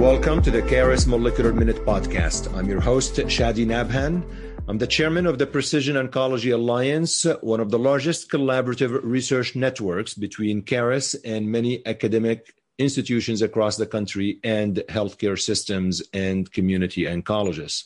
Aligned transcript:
Welcome 0.00 0.40
to 0.44 0.50
the 0.50 0.62
Caris 0.62 1.06
Molecular 1.06 1.52
Minute 1.52 1.84
podcast. 1.84 2.50
I'm 2.56 2.66
your 2.66 2.80
host, 2.80 3.16
Chadi 3.16 3.66
Nabhan. 3.66 4.24
I'm 4.66 4.78
the 4.78 4.86
chairman 4.86 5.26
of 5.26 5.36
the 5.36 5.46
Precision 5.46 5.96
Oncology 5.96 6.54
Alliance, 6.54 7.26
one 7.42 7.60
of 7.60 7.70
the 7.70 7.78
largest 7.78 8.30
collaborative 8.30 8.98
research 9.02 9.54
networks 9.54 10.14
between 10.14 10.62
Caris 10.62 11.14
and 11.16 11.52
many 11.52 11.86
academic 11.86 12.54
institutions 12.78 13.42
across 13.42 13.76
the 13.76 13.84
country 13.84 14.40
and 14.42 14.76
healthcare 14.88 15.38
systems 15.38 16.02
and 16.14 16.50
community 16.50 17.02
oncologists. 17.02 17.84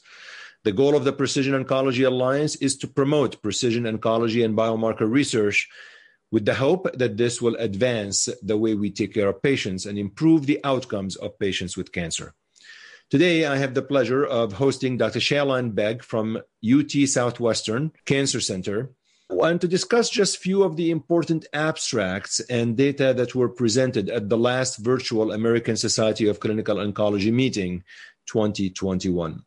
The 0.62 0.70
goal 0.70 0.94
of 0.94 1.02
the 1.02 1.12
Precision 1.12 1.64
Oncology 1.64 2.06
Alliance 2.06 2.54
is 2.54 2.76
to 2.76 2.86
promote 2.86 3.42
precision 3.42 3.84
oncology 3.84 4.44
and 4.44 4.56
biomarker 4.56 5.10
research 5.10 5.68
with 6.34 6.46
the 6.46 6.54
hope 6.54 6.88
that 6.94 7.16
this 7.16 7.40
will 7.40 7.54
advance 7.68 8.28
the 8.42 8.56
way 8.56 8.74
we 8.74 8.90
take 8.90 9.14
care 9.14 9.28
of 9.28 9.40
patients 9.40 9.86
and 9.86 9.96
improve 9.96 10.46
the 10.46 10.58
outcomes 10.64 11.14
of 11.14 11.38
patients 11.38 11.76
with 11.76 11.92
cancer. 11.92 12.34
Today, 13.08 13.46
I 13.46 13.56
have 13.58 13.74
the 13.74 13.82
pleasure 13.82 14.24
of 14.24 14.54
hosting 14.54 14.96
Dr. 14.96 15.20
Shaalan 15.20 15.76
Beg 15.76 16.02
from 16.02 16.38
UT 16.76 16.90
Southwestern 17.06 17.92
Cancer 18.04 18.40
Center 18.40 18.90
and 19.30 19.60
to 19.60 19.68
discuss 19.68 20.10
just 20.10 20.38
few 20.38 20.64
of 20.64 20.74
the 20.74 20.90
important 20.90 21.46
abstracts 21.52 22.40
and 22.50 22.76
data 22.76 23.14
that 23.14 23.36
were 23.36 23.48
presented 23.48 24.10
at 24.10 24.28
the 24.28 24.36
last 24.36 24.78
virtual 24.78 25.30
American 25.30 25.76
Society 25.76 26.26
of 26.26 26.40
Clinical 26.40 26.78
Oncology 26.78 27.32
meeting 27.32 27.84
2021. 28.26 29.40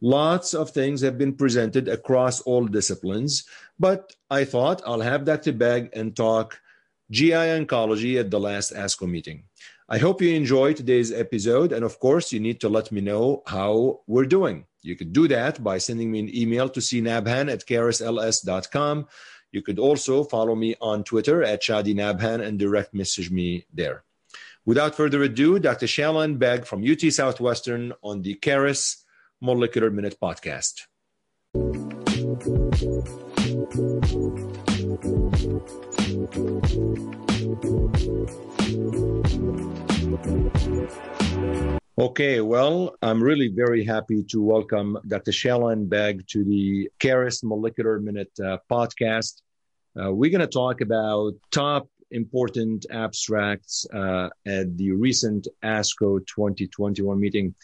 Lots 0.00 0.54
of 0.54 0.70
things 0.70 1.00
have 1.00 1.18
been 1.18 1.34
presented 1.34 1.88
across 1.88 2.40
all 2.42 2.66
disciplines, 2.66 3.44
but 3.78 4.14
I 4.30 4.44
thought 4.44 4.82
I'll 4.86 5.00
have 5.00 5.24
Dr. 5.24 5.52
Beg 5.52 5.90
and 5.92 6.14
talk 6.14 6.60
GI 7.10 7.30
oncology 7.30 8.18
at 8.18 8.30
the 8.30 8.40
last 8.40 8.74
ASCO 8.74 9.08
meeting. 9.08 9.44
I 9.88 9.98
hope 9.98 10.22
you 10.22 10.34
enjoy 10.34 10.72
today's 10.72 11.12
episode, 11.12 11.72
and 11.72 11.84
of 11.84 12.00
course, 12.00 12.32
you 12.32 12.40
need 12.40 12.60
to 12.60 12.70
let 12.70 12.90
me 12.90 13.00
know 13.00 13.42
how 13.46 14.00
we're 14.06 14.24
doing. 14.24 14.64
You 14.82 14.96
could 14.96 15.12
do 15.12 15.28
that 15.28 15.62
by 15.62 15.78
sending 15.78 16.10
me 16.10 16.20
an 16.20 16.34
email 16.34 16.68
to 16.70 16.80
cnabhan 16.80 17.52
at 17.52 17.66
carisls.com. 17.66 19.06
You 19.52 19.62
could 19.62 19.78
also 19.78 20.24
follow 20.24 20.54
me 20.54 20.74
on 20.80 21.04
Twitter 21.04 21.42
at 21.42 21.62
Chadi 21.62 21.94
Nabhan 21.94 22.40
and 22.40 22.58
direct 22.58 22.92
message 22.94 23.30
me 23.30 23.66
there. 23.72 24.04
Without 24.66 24.94
further 24.94 25.22
ado, 25.22 25.58
Dr. 25.58 25.86
Shaalan 25.86 26.38
Beg 26.38 26.64
from 26.64 26.82
UT 26.82 27.00
Southwestern 27.12 27.92
on 28.02 28.22
the 28.22 28.34
Caris 28.34 29.03
Molecular 29.44 29.90
Minute 29.90 30.16
podcast. 30.22 30.86
Okay, 41.98 42.40
well, 42.40 42.96
I'm 43.02 43.22
really 43.22 43.48
very 43.48 43.84
happy 43.84 44.24
to 44.30 44.40
welcome 44.40 44.96
Dr. 45.06 45.30
Shaalan 45.30 45.90
Beg 45.90 46.26
to 46.28 46.42
the 46.42 46.88
Caris 46.98 47.44
Molecular 47.44 48.00
Minute 48.00 48.32
uh, 48.42 48.56
podcast. 48.72 49.42
Uh, 49.94 50.10
we're 50.10 50.30
going 50.30 50.40
to 50.40 50.46
talk 50.46 50.80
about 50.80 51.34
top 51.50 51.86
important 52.10 52.86
abstracts 52.90 53.86
uh, 53.92 54.30
at 54.46 54.76
the 54.78 54.92
recent 54.92 55.48
ASCO 55.62 56.20
2021 56.26 57.20
meeting. 57.20 57.54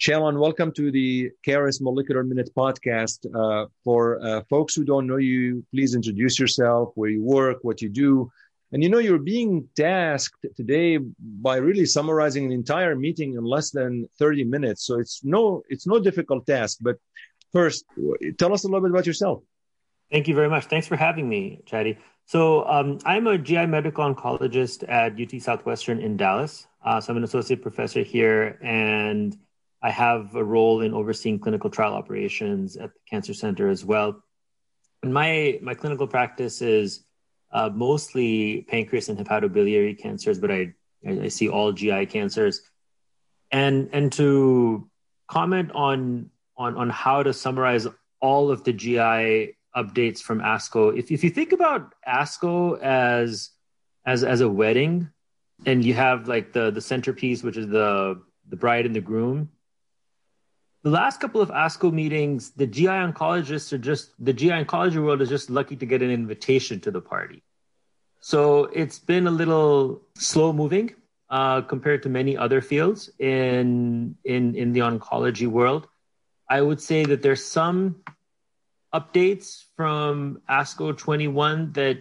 Shaalan, 0.00 0.38
welcome 0.38 0.72
to 0.72 0.90
the 0.90 1.30
Caris 1.44 1.78
Molecular 1.82 2.24
Minute 2.24 2.48
podcast. 2.56 3.26
Uh, 3.34 3.66
for 3.84 4.18
uh, 4.24 4.40
folks 4.48 4.74
who 4.74 4.82
don't 4.82 5.06
know 5.06 5.18
you, 5.18 5.62
please 5.74 5.94
introduce 5.94 6.38
yourself, 6.38 6.92
where 6.94 7.10
you 7.10 7.22
work, 7.22 7.58
what 7.60 7.82
you 7.82 7.90
do. 7.90 8.32
And 8.72 8.82
you 8.82 8.88
know, 8.88 8.96
you're 8.96 9.18
being 9.18 9.68
tasked 9.76 10.46
today 10.56 10.96
by 10.96 11.56
really 11.56 11.84
summarizing 11.84 12.46
an 12.46 12.52
entire 12.52 12.96
meeting 12.96 13.34
in 13.34 13.44
less 13.44 13.72
than 13.72 14.08
30 14.18 14.44
minutes. 14.44 14.86
So 14.86 14.98
it's 14.98 15.22
no, 15.22 15.62
it's 15.68 15.86
no 15.86 16.00
difficult 16.00 16.46
task. 16.46 16.78
But 16.80 16.96
first, 17.52 17.84
tell 18.38 18.54
us 18.54 18.64
a 18.64 18.68
little 18.68 18.80
bit 18.80 18.92
about 18.92 19.06
yourself. 19.06 19.42
Thank 20.10 20.28
you 20.28 20.34
very 20.34 20.48
much. 20.48 20.64
Thanks 20.64 20.86
for 20.86 20.96
having 20.96 21.28
me, 21.28 21.60
Chadi. 21.70 21.98
So 22.24 22.64
um, 22.64 23.00
I'm 23.04 23.26
a 23.26 23.36
GI 23.36 23.66
medical 23.66 24.02
oncologist 24.02 24.82
at 24.88 25.20
UT 25.20 25.42
Southwestern 25.42 26.00
in 26.00 26.16
Dallas. 26.16 26.66
Uh, 26.82 27.02
so 27.02 27.12
I'm 27.12 27.18
an 27.18 27.24
associate 27.24 27.60
professor 27.60 28.02
here 28.02 28.58
and 28.62 29.36
I 29.82 29.90
have 29.90 30.34
a 30.34 30.44
role 30.44 30.82
in 30.82 30.92
overseeing 30.92 31.38
clinical 31.38 31.70
trial 31.70 31.94
operations 31.94 32.76
at 32.76 32.92
the 32.92 33.00
Cancer 33.08 33.34
Center 33.34 33.68
as 33.68 33.84
well. 33.84 34.22
And 35.02 35.14
my 35.14 35.58
my 35.62 35.74
clinical 35.74 36.06
practice 36.06 36.60
is 36.60 37.04
uh, 37.52 37.70
mostly 37.72 38.66
pancreas 38.68 39.08
and 39.08 39.18
hepatobiliary 39.18 39.98
cancers, 39.98 40.38
but 40.38 40.50
I, 40.50 40.74
I 41.06 41.28
see 41.28 41.48
all 41.48 41.72
GI 41.72 42.06
cancers. 42.06 42.60
And 43.50 43.88
and 43.92 44.12
to 44.12 44.88
comment 45.28 45.72
on 45.72 46.30
on 46.56 46.76
on 46.76 46.90
how 46.90 47.22
to 47.22 47.32
summarize 47.32 47.86
all 48.20 48.50
of 48.50 48.64
the 48.64 48.72
GI 48.72 49.56
updates 49.74 50.20
from 50.20 50.40
ASCO, 50.40 50.96
if 50.96 51.10
if 51.10 51.24
you 51.24 51.30
think 51.30 51.52
about 51.52 51.94
ASCO 52.06 52.78
as 52.80 53.50
as 54.04 54.24
as 54.24 54.42
a 54.42 54.48
wedding, 54.48 55.08
and 55.64 55.84
you 55.84 55.94
have 55.94 56.28
like 56.28 56.52
the 56.52 56.70
the 56.70 56.80
centerpiece, 56.80 57.42
which 57.42 57.56
is 57.56 57.68
the 57.68 58.20
the 58.48 58.56
bride 58.56 58.84
and 58.84 58.94
the 58.94 59.00
groom, 59.00 59.48
the 60.82 60.90
last 60.90 61.20
couple 61.20 61.40
of 61.40 61.50
ASCO 61.50 61.92
meetings, 61.92 62.50
the 62.50 62.66
GI 62.66 62.86
oncologists 62.86 63.72
are 63.72 63.78
just 63.78 64.12
the 64.18 64.32
GI 64.32 64.50
oncology 64.50 65.02
world 65.02 65.20
is 65.20 65.28
just 65.28 65.50
lucky 65.50 65.76
to 65.76 65.86
get 65.86 66.02
an 66.02 66.10
invitation 66.10 66.80
to 66.80 66.90
the 66.90 67.00
party. 67.00 67.42
So 68.20 68.64
it's 68.64 68.98
been 68.98 69.26
a 69.26 69.30
little 69.30 70.02
slow 70.16 70.52
moving 70.52 70.94
uh, 71.28 71.62
compared 71.62 72.02
to 72.04 72.08
many 72.08 72.36
other 72.36 72.60
fields 72.60 73.10
in 73.18 74.16
in 74.24 74.54
in 74.54 74.72
the 74.72 74.80
oncology 74.80 75.46
world. 75.46 75.86
I 76.48 76.60
would 76.62 76.80
say 76.80 77.04
that 77.04 77.22
there's 77.22 77.44
some 77.44 78.02
updates 78.92 79.64
from 79.76 80.42
ASCO 80.48 80.96
21 80.96 81.72
that 81.72 81.98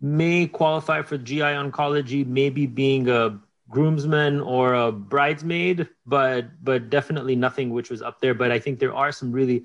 may 0.00 0.46
qualify 0.48 1.02
for 1.02 1.16
GI 1.16 1.40
oncology, 1.40 2.26
maybe 2.26 2.66
being 2.66 3.08
a 3.08 3.38
groomsman 3.68 4.40
or 4.40 4.74
a 4.74 4.92
bridesmaid, 4.92 5.88
but 6.06 6.46
but 6.62 6.90
definitely 6.90 7.36
nothing 7.36 7.70
which 7.70 7.90
was 7.90 8.02
up 8.02 8.20
there. 8.20 8.34
But 8.34 8.50
I 8.50 8.58
think 8.58 8.78
there 8.78 8.94
are 8.94 9.12
some 9.12 9.32
really 9.32 9.64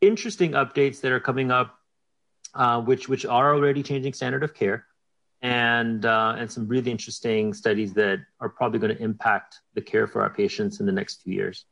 interesting 0.00 0.52
updates 0.52 1.00
that 1.02 1.12
are 1.12 1.20
coming 1.20 1.50
up, 1.50 1.78
uh, 2.54 2.80
which 2.80 3.08
which 3.08 3.26
are 3.26 3.54
already 3.54 3.82
changing 3.82 4.14
standard 4.14 4.42
of 4.42 4.54
care, 4.54 4.86
and 5.42 6.04
uh, 6.06 6.36
and 6.38 6.50
some 6.50 6.66
really 6.68 6.90
interesting 6.90 7.52
studies 7.52 7.92
that 7.94 8.20
are 8.40 8.48
probably 8.48 8.78
going 8.78 8.96
to 8.96 9.02
impact 9.02 9.60
the 9.74 9.82
care 9.82 10.06
for 10.06 10.22
our 10.22 10.30
patients 10.30 10.80
in 10.80 10.86
the 10.86 10.92
next 10.92 11.22
few 11.22 11.34
years. 11.34 11.64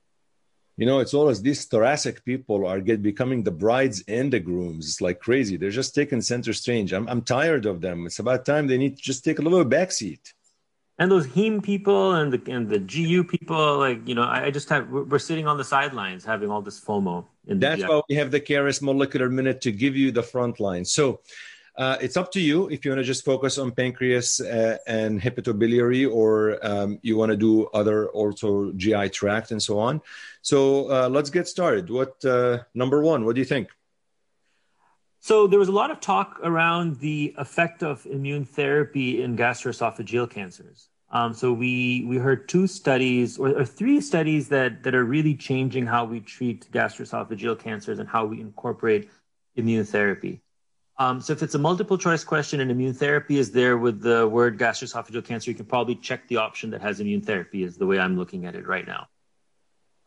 You 0.78 0.87
know, 0.87 1.00
it's 1.00 1.12
always 1.12 1.43
these 1.43 1.66
thoracic 1.66 2.25
people 2.25 2.66
are 2.66 2.81
get 2.81 3.03
becoming 3.03 3.43
the 3.43 3.50
brides 3.50 4.03
and 4.09 4.33
the 4.33 4.41
grooms. 4.41 4.89
It's 4.89 5.00
like 5.03 5.21
crazy. 5.21 5.56
They're 5.56 5.71
just 5.71 5.94
taking 5.94 6.21
center 6.21 6.53
stage. 6.53 6.93
I'm 6.93 7.09
I'm 7.09 7.22
tired 7.22 7.65
of 7.66 7.81
them. 7.81 8.06
It's 8.06 8.19
about 8.19 8.44
time 8.44 8.66
they 8.66 8.78
need 8.78 8.97
to 8.97 9.03
just 9.03 9.25
take 9.25 9.39
a 9.39 9.43
little 9.43 9.65
backseat 9.65 10.33
and 11.03 11.11
those 11.11 11.27
heme 11.27 11.61
people 11.61 12.13
and 12.13 12.33
the 12.33 12.53
and 12.53 12.69
the 12.69 12.79
GU 12.79 13.25
people, 13.25 13.79
like 13.79 14.07
you 14.07 14.15
know, 14.15 14.23
I, 14.23 14.45
I 14.47 14.51
just 14.53 14.69
have 14.69 14.89
we're, 14.89 15.03
we're, 15.03 15.19
sitting 15.19 15.49
on 15.49 15.57
the 15.57 15.65
sidelines 15.65 16.25
having 16.25 16.49
all 16.49 16.63
this 16.63 16.79
FOMO. 16.81 17.25
That's 17.45 17.83
why 17.83 18.03
we 18.09 18.15
have 18.15 18.31
the 18.31 18.39
Caris 18.39 18.81
Molecular 18.81 19.29
Minute 19.29 19.61
to 19.63 19.73
give 19.73 19.97
you 19.97 20.13
the 20.13 20.23
front 20.23 20.61
line. 20.61 20.85
So. 20.85 21.21
Uh, 21.79 21.97
it's 22.03 22.19
up 22.19 22.31
to 22.31 22.39
you 22.39 22.69
if 22.69 22.85
you 22.85 22.91
want 22.91 22.99
to 22.99 23.03
just 23.03 23.25
focus 23.25 23.57
on 23.57 23.71
pancreas 23.71 24.43
uh, 24.43 24.77
and 24.87 25.19
hepatobiliary, 25.19 26.05
or 26.07 26.59
um, 26.61 26.99
you 27.01 27.17
want 27.17 27.31
to 27.31 27.37
do 27.49 27.65
other 27.73 28.11
also 28.11 28.71
GI 28.73 29.09
tract 29.09 29.53
and 29.53 29.63
so 29.63 29.79
on. 29.79 29.99
So 30.43 30.91
uh, 30.93 31.09
let's 31.09 31.31
get 31.31 31.49
started. 31.49 31.89
What 31.89 32.22
uh, 32.27 32.59
number 32.75 33.01
one? 33.01 33.25
What 33.25 33.37
do 33.37 33.41
you 33.41 33.47
think? 33.47 33.69
So 35.21 35.47
there 35.47 35.59
was 35.59 35.69
a 35.69 35.72
lot 35.81 35.91
of 35.91 35.98
talk 36.01 36.41
around 36.43 36.98
the 36.98 37.33
effect 37.39 37.83
of 37.83 38.05
immune 38.05 38.45
therapy 38.45 39.22
in 39.22 39.34
gastroesophageal 39.34 40.28
cancers. 40.28 40.89
Um, 41.12 41.34
so 41.34 41.53
we 41.53 42.04
we 42.09 42.16
heard 42.16 42.48
two 42.48 42.66
studies 42.66 43.38
or, 43.38 43.50
or, 43.60 43.64
three 43.66 44.00
studies 44.00 44.48
that 44.48 44.82
that 44.82 44.94
are 44.94 45.04
really 45.04 45.34
changing 45.34 45.86
how 45.86 46.06
we 46.06 46.20
treat 46.20 46.70
gastroesophageal 46.72 47.59
cancers 47.59 47.98
and 47.98 48.09
how 48.09 48.24
we 48.24 48.41
incorporate 48.41 49.10
immune 49.54 49.84
therapy. 49.84 50.41
Um, 50.98 51.20
so 51.20 51.34
if 51.34 51.42
it's 51.42 51.54
a 51.54 51.59
multiple 51.59 51.98
choice 51.98 52.24
question 52.24 52.60
and 52.60 52.70
immune 52.70 52.94
therapy 52.94 53.36
is 53.36 53.50
there 53.53 53.76
with 53.76 54.00
the 54.00 54.26
word 54.26 54.59
gastroesophageal 54.59 55.24
cancer, 55.24 55.50
you 55.50 55.54
can 55.54 55.66
probably 55.66 55.97
check 55.97 56.26
the 56.28 56.38
option 56.38 56.70
that 56.70 56.80
has 56.80 56.98
immune 56.98 57.20
therapy. 57.20 57.62
Is 57.62 57.76
the 57.76 57.86
way 57.86 57.98
I'm 57.98 58.16
looking 58.16 58.47
at 58.47 58.54
it 58.54 58.66
right 58.66 58.86
now. 58.86 59.09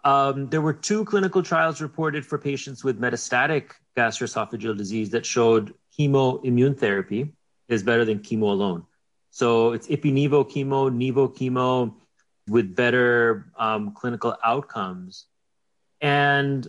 Um, 0.04 0.50
there 0.50 0.62
were 0.62 0.74
two 0.74 1.06
clinical 1.06 1.44
trials 1.44 1.82
reported 1.82 2.26
for 2.26 2.40
patients 2.40 2.84
with 2.84 3.00
metastatic 3.00 3.72
gastroesophageal 3.96 4.76
disease 4.76 5.12
that 5.12 5.26
showed 5.26 5.76
chemo 5.98 6.44
immune 6.44 6.74
therapy 6.76 7.34
is 7.68 7.84
better 7.84 8.06
than 8.06 8.20
chemo 8.20 8.44
alone. 8.44 8.86
So 9.36 9.74
it's 9.74 9.90
ipi-nivo 9.90 10.50
chemo, 10.50 10.90
nivo 10.90 11.28
chemo 11.28 11.94
with 12.48 12.74
better 12.74 13.52
um, 13.60 13.92
clinical 13.92 14.38
outcomes. 14.42 15.26
And 16.00 16.66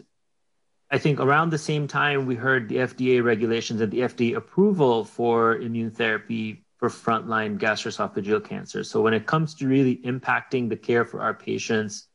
I 0.90 0.98
think 0.98 1.20
around 1.20 1.50
the 1.50 1.58
same 1.58 1.86
time, 1.86 2.26
we 2.26 2.34
heard 2.34 2.68
the 2.68 2.78
FDA 2.78 3.22
regulations 3.22 3.80
and 3.80 3.92
the 3.92 4.00
FDA 4.00 4.34
approval 4.34 5.04
for 5.04 5.58
immune 5.58 5.92
therapy 5.92 6.64
for 6.78 6.88
frontline 6.88 7.56
gastroesophageal 7.56 8.44
cancer. 8.44 8.82
So 8.82 9.00
when 9.00 9.14
it 9.14 9.26
comes 9.26 9.54
to 9.54 9.68
really 9.68 9.98
impacting 9.98 10.68
the 10.68 10.76
care 10.76 11.04
for 11.04 11.20
our 11.20 11.34
patients, 11.34 12.08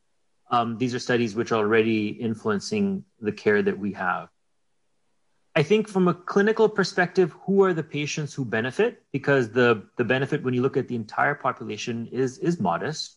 um, 0.50 0.76
these 0.76 0.94
are 0.94 0.98
studies 0.98 1.34
which 1.34 1.50
are 1.50 1.60
already 1.64 2.08
influencing 2.08 3.06
the 3.22 3.32
care 3.32 3.62
that 3.62 3.78
we 3.78 3.92
have. 3.92 4.28
I 5.54 5.62
think 5.62 5.86
from 5.86 6.08
a 6.08 6.14
clinical 6.14 6.68
perspective, 6.68 7.34
who 7.44 7.62
are 7.62 7.74
the 7.74 7.82
patients 7.82 8.32
who 8.32 8.44
benefit? 8.44 9.02
Because 9.12 9.50
the, 9.50 9.86
the 9.96 10.04
benefit 10.04 10.42
when 10.42 10.54
you 10.54 10.62
look 10.62 10.78
at 10.78 10.88
the 10.88 10.94
entire 10.94 11.34
population 11.34 12.08
is, 12.10 12.38
is 12.38 12.58
modest. 12.58 13.16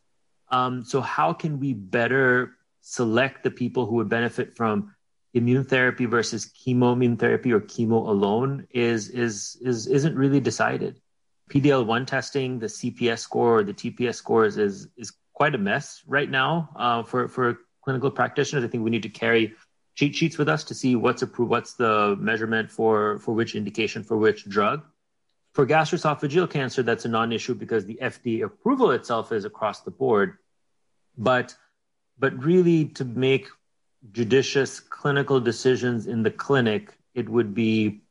Um, 0.50 0.84
so 0.84 1.00
how 1.00 1.32
can 1.32 1.60
we 1.60 1.74
better 1.74 2.58
select 2.82 3.44
the 3.44 3.52
people 3.52 3.86
who 3.86 3.96
would 3.96 4.10
benefit 4.10 4.56
from 4.56 4.94
immune 5.34 5.64
therapy 5.64 6.06
versus 6.06 6.52
chemoimmune 6.54 7.18
therapy 7.18 7.52
or 7.52 7.62
chemo 7.62 8.08
alone 8.08 8.68
is, 8.72 9.10
is, 9.10 9.58
is, 9.62 9.88
isn't 9.88 10.16
really 10.16 10.40
decided. 10.40 11.00
PDL1 11.50 12.06
testing, 12.06 12.60
the 12.60 12.68
CPS 12.68 13.20
score 13.20 13.60
or 13.60 13.64
the 13.64 13.74
TPS 13.74 14.16
scores 14.16 14.58
is, 14.58 14.88
is 14.98 15.14
quite 15.34 15.56
a 15.56 15.58
mess 15.58 16.04
right 16.06 16.30
now 16.30 16.70
uh, 16.76 17.04
for, 17.04 17.28
for 17.28 17.60
clinical 17.84 18.12
practitioners. 18.12 18.64
I 18.64 18.68
think 18.68 18.84
we 18.84 18.90
need 18.90 19.04
to 19.04 19.10
carry 19.10 19.54
cheat 19.96 20.16
sheets 20.16 20.38
with 20.38 20.50
us 20.50 20.64
to 20.66 20.76
see 20.76 20.96
what's 20.96 21.22
approved, 21.22 21.50
what's 21.50 21.74
the 21.74 22.16
measurement 22.20 22.70
for, 22.70 23.20
for 23.20 23.34
which 23.34 23.56
indication, 23.56 24.04
for 24.04 24.18
which 24.18 24.48
drug. 24.48 24.84
For 25.54 25.66
gastroesophageal 25.66 26.50
cancer, 26.50 26.84
that's 26.84 27.06
a 27.06 27.08
non-issue 27.08 27.56
because 27.56 27.86
the 27.86 27.98
FDA 28.02 28.44
approval 28.44 28.92
itself 28.92 29.32
is 29.32 29.46
across 29.46 29.82
the 29.82 29.92
board. 29.92 30.38
But, 31.18 31.56
but 32.20 32.38
really 32.44 32.86
to 33.00 33.06
make 33.06 33.48
judicious 34.12 34.82
clinical 34.82 35.40
decisions 35.40 36.08
in 36.08 36.24
the 36.24 36.32
clinic, 36.32 36.98
it 37.14 37.30
would 37.30 37.54
be 37.54 38.02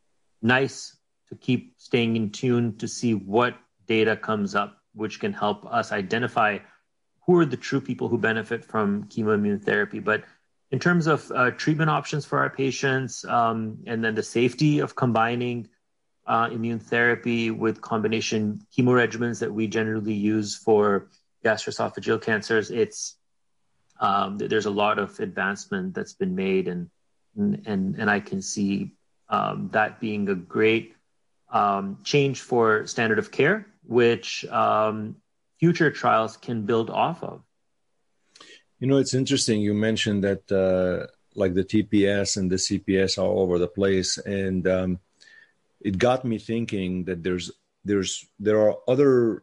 nice 0.40 0.96
to 1.28 1.34
keep 1.36 1.74
staying 1.76 2.16
in 2.16 2.30
tune 2.30 2.76
to 2.78 2.88
see 2.88 3.12
what 3.12 3.56
data 3.86 4.16
comes 4.16 4.54
up, 4.54 4.78
which 4.94 5.20
can 5.20 5.34
help 5.34 5.66
us 5.66 5.92
identify 5.92 6.58
who 7.26 7.38
are 7.38 7.46
the 7.46 7.56
true 7.56 7.80
people 7.80 8.08
who 8.08 8.18
benefit 8.18 8.64
from 8.64 9.04
chemoimmune 9.04 9.62
therapy. 9.62 9.98
But 9.98 10.24
in 10.74 10.80
terms 10.80 11.06
of 11.06 11.30
uh, 11.30 11.52
treatment 11.52 11.88
options 11.88 12.24
for 12.24 12.40
our 12.40 12.50
patients, 12.50 13.24
um, 13.26 13.78
and 13.86 14.04
then 14.04 14.16
the 14.16 14.24
safety 14.24 14.80
of 14.80 14.96
combining 14.96 15.68
uh, 16.26 16.48
immune 16.50 16.80
therapy 16.80 17.52
with 17.52 17.80
combination 17.80 18.60
chemo 18.76 18.92
regimens 19.02 19.38
that 19.38 19.52
we 19.54 19.68
generally 19.68 20.14
use 20.14 20.56
for 20.56 21.10
gastroesophageal 21.44 22.20
cancers, 22.20 22.72
it's 22.72 23.18
um, 24.00 24.36
there's 24.36 24.66
a 24.66 24.76
lot 24.82 24.98
of 24.98 25.20
advancement 25.20 25.94
that's 25.94 26.14
been 26.14 26.34
made, 26.34 26.66
and 26.66 26.90
and 27.36 27.94
and 28.00 28.10
I 28.10 28.18
can 28.18 28.42
see 28.42 28.96
um, 29.28 29.68
that 29.70 30.00
being 30.00 30.28
a 30.28 30.34
great 30.34 30.96
um, 31.50 31.98
change 32.02 32.40
for 32.40 32.84
standard 32.88 33.20
of 33.20 33.30
care, 33.30 33.64
which 33.86 34.44
um, 34.46 35.14
future 35.60 35.92
trials 35.92 36.36
can 36.36 36.66
build 36.66 36.90
off 36.90 37.22
of. 37.22 37.44
You 38.84 38.90
know, 38.90 38.98
it's 38.98 39.14
interesting. 39.14 39.62
You 39.62 39.72
mentioned 39.72 40.24
that 40.24 40.52
uh, 40.52 41.06
like 41.34 41.54
the 41.54 41.64
TPS 41.64 42.36
and 42.36 42.50
the 42.50 42.56
CPS 42.56 43.16
are 43.16 43.24
all 43.24 43.40
over 43.40 43.58
the 43.58 43.66
place, 43.66 44.18
and 44.18 44.68
um, 44.68 44.98
it 45.80 45.96
got 45.96 46.26
me 46.26 46.36
thinking 46.36 47.04
that 47.04 47.22
there's 47.22 47.50
there's 47.82 48.26
there 48.38 48.60
are 48.60 48.76
other 48.86 49.42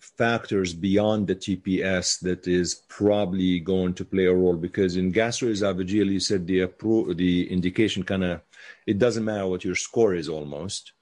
factors 0.00 0.72
beyond 0.72 1.26
the 1.26 1.36
TPS 1.36 2.20
that 2.20 2.48
is 2.48 2.76
probably 2.88 3.60
going 3.60 3.92
to 3.92 4.06
play 4.06 4.24
a 4.24 4.32
role 4.32 4.56
because 4.56 4.96
in 4.96 5.12
gastroesophageal 5.12 6.10
you 6.10 6.20
said 6.20 6.46
the 6.46 6.60
appro- 6.60 7.14
the 7.14 7.46
indication 7.52 8.02
kind 8.02 8.24
of 8.24 8.40
it 8.86 8.98
doesn't 8.98 9.26
matter 9.26 9.48
what 9.48 9.66
your 9.66 9.74
score 9.74 10.14
is 10.14 10.30
almost 10.30 10.92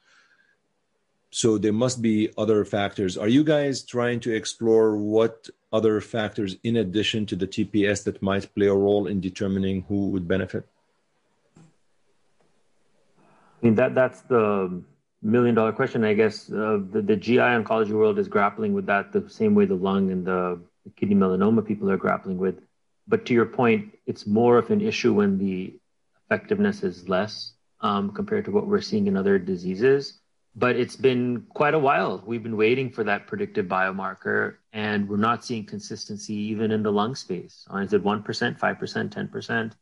so 1.31 1.59
there 1.59 1.73
must 1.73 2.01
be 2.01 2.31
other 2.39 2.65
factors. 2.65 3.17
Are 3.17 3.29
you 3.29 3.45
guys 3.45 3.83
trying 3.83 4.21
to 4.21 4.35
explore 4.35 4.97
what 4.97 5.49
other 5.73 6.01
factors, 6.01 6.57
in 6.63 6.77
addition 6.77 7.27
to 7.27 7.37
the 7.37 7.47
TPS, 7.47 8.05
that 8.05 8.23
might 8.23 8.53
play 8.55 8.67
a 8.67 8.75
role 8.75 9.07
in 9.07 9.21
determining 9.21 9.83
who 9.89 10.09
would 10.11 10.29
benefit? 10.29 10.67
I 11.57 11.61
mean 13.63 13.75
that 13.77 13.95
that's 13.95 14.21
the 14.23 14.83
million 15.23 15.55
dollar 15.55 15.73
question. 15.73 16.05
I 16.05 16.15
guess 16.15 16.51
uh, 16.51 16.79
the, 16.91 17.03
the 17.03 17.17
GI 17.17 17.39
oncology 17.39 17.91
world 17.91 18.19
is 18.19 18.29
grappling 18.29 18.75
with 18.75 18.87
that 18.87 19.13
the 19.13 19.29
same 19.29 19.55
way 19.55 19.65
the 19.65 19.75
lung 19.75 20.11
and 20.13 20.25
the 20.25 20.61
kidney 20.97 21.17
melanoma 21.17 21.67
people 21.67 21.91
are 21.91 21.97
grappling 21.97 22.39
with. 22.39 22.61
But 23.09 23.27
to 23.27 23.35
your 23.35 23.47
point, 23.47 23.99
it's 24.07 24.27
more 24.27 24.59
of 24.59 24.71
an 24.71 24.81
issue 24.81 25.13
when 25.13 25.39
the 25.39 25.75
effectiveness 26.25 26.83
is 26.83 27.09
less 27.09 27.53
um, 27.81 28.13
compared 28.13 28.45
to 28.45 28.51
what 28.51 28.67
we're 28.67 28.81
seeing 28.81 29.07
in 29.07 29.17
other 29.17 29.39
diseases 29.39 30.21
but 30.57 30.75
it's 30.75 30.97
been 30.97 31.43
quite 31.51 31.75
a 31.75 31.79
while. 31.79 32.23
We've 32.25 32.43
been 32.43 32.57
waiting 32.57 32.91
for 32.91 33.05
that 33.05 33.27
predictive 33.27 33.67
biomarker, 33.67 34.57
and 34.73 35.07
we're 35.07 35.19
not 35.19 35.45
seeing 35.45 35.67
consistency 35.67 36.33
even 36.33 36.71
in 36.71 36.83
the 36.83 36.91
lung 36.91 37.15
space. 37.15 37.67
Uh, 37.73 37.79
is 37.79 37.93
it 37.93 38.03
1%, 38.03 38.25
5%, 38.25 38.59
10%? 38.59 39.73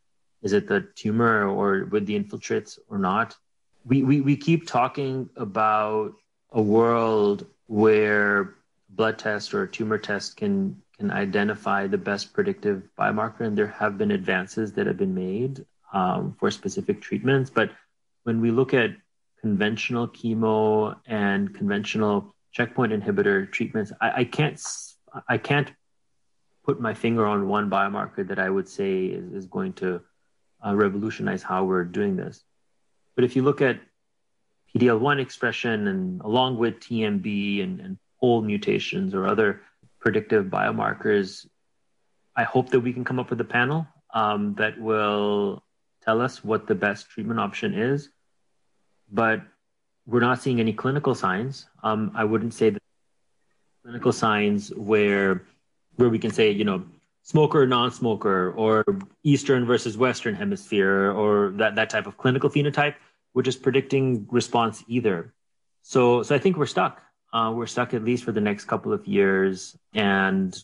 Is 0.43 0.53
it 0.53 0.67
the 0.67 0.81
tumor 0.97 1.47
or 1.47 1.85
with 1.85 2.06
the 2.06 2.19
infiltrates 2.19 2.79
or 2.88 2.99
not? 2.99 3.37
We, 3.85 4.03
we, 4.03 4.21
we 4.21 4.37
keep 4.37 4.67
talking 4.67 5.31
about 5.37 6.15
a 6.50 6.61
world 6.61 7.47
where 7.67 8.56
blood 8.91 9.19
test 9.19 9.55
or 9.55 9.62
a 9.62 9.71
tumor 9.71 9.99
test 9.99 10.37
can, 10.37 10.82
can 10.99 11.12
identify 11.12 11.87
the 11.87 11.99
best 11.99 12.32
predictive 12.32 12.82
biomarker, 12.99 13.43
and 13.43 13.56
there 13.56 13.69
have 13.69 13.97
been 13.97 14.11
advances 14.11 14.73
that 14.73 14.88
have 14.88 14.97
been 14.97 15.15
made 15.15 15.65
um, 15.93 16.35
for 16.41 16.50
specific 16.50 17.00
treatments. 17.00 17.49
But 17.49 17.71
when 18.25 18.41
we 18.41 18.50
look 18.50 18.75
at 18.75 18.91
conventional 19.44 20.08
chemo 20.08 20.96
and 21.06 21.55
conventional 21.55 22.35
checkpoint 22.50 22.94
inhibitor 22.94 23.52
treatments, 23.52 23.93
I, 24.00 24.20
I 24.20 24.25
can't 24.25 24.58
I 25.29 25.37
can't 25.37 25.70
put 26.64 26.81
my 26.81 26.94
finger 26.94 27.26
on 27.26 27.46
one 27.46 27.69
biomarker 27.69 28.26
that 28.29 28.38
I 28.38 28.49
would 28.49 28.67
say 28.67 29.05
is, 29.05 29.35
is 29.35 29.46
going 29.46 29.75
to 29.75 30.00
uh, 30.64 30.75
revolutionize 30.75 31.43
how 31.43 31.64
we're 31.64 31.85
doing 31.85 32.17
this. 32.17 32.43
But 33.17 33.25
if 33.25 33.37
you 33.37 33.43
look 33.43 33.61
at 33.61 33.81
PDL1 34.70 35.20
expression 35.20 35.88
and 35.88 36.23
along 36.23 36.56
with 36.56 36.81
TMB 36.81 37.62
and, 37.62 37.81
and 37.81 37.99
POL 38.19 38.40
mutations 38.40 39.12
or 39.12 39.26
other 39.26 39.61
predictive 40.00 40.47
biomarkers, 40.47 41.47
I 42.35 42.44
hope 42.44 42.70
that 42.70 42.81
we 42.81 42.94
can 42.94 43.05
come 43.05 43.19
up 43.19 43.29
with 43.29 43.43
a 43.43 43.50
panel 43.58 43.87
um, 44.14 44.55
that 44.55 44.81
will 44.81 45.62
tell 46.02 46.23
us 46.23 46.43
what 46.43 46.67
the 46.67 46.75
best 46.75 47.11
treatment 47.11 47.40
option 47.40 47.75
is 47.75 48.09
but 49.14 49.40
we're 50.06 50.21
not 50.21 50.42
seeing 50.42 50.61
any 50.61 50.73
clinical 50.73 51.14
signs. 51.14 51.66
Um, 51.83 52.11
I 52.14 52.25
wouldn't 52.25 52.52
say 52.52 52.71
that 52.71 52.83
clinical 53.83 54.12
signs 54.12 54.73
where 54.75 55.42
where 55.97 56.09
we 56.09 56.18
can 56.18 56.33
say, 56.33 56.50
you 56.50 56.64
know, 56.64 56.85
smoker, 57.23 57.66
non-smoker, 57.66 58.52
or 58.52 58.85
Eastern 59.23 59.64
versus 59.64 59.97
Western 59.97 60.35
hemisphere, 60.35 61.12
or 61.12 61.52
that 61.56 61.76
that 61.76 61.88
type 61.90 62.06
of 62.06 62.18
clinical 62.18 62.50
phenotype, 62.50 62.97
which 63.33 63.47
is 63.47 63.56
predicting 63.56 64.26
response 64.30 64.85
either. 64.88 65.33
So, 65.83 66.23
so 66.23 66.35
I 66.35 66.38
think 66.38 66.56
we're 66.56 66.66
stuck. 66.66 67.00
Uh, 67.33 67.52
we're 67.54 67.66
stuck 67.66 67.94
at 67.94 68.04
least 68.04 68.25
for 68.25 68.33
the 68.33 68.40
next 68.40 68.64
couple 68.64 68.92
of 68.92 69.06
years, 69.06 69.76
and 69.92 70.56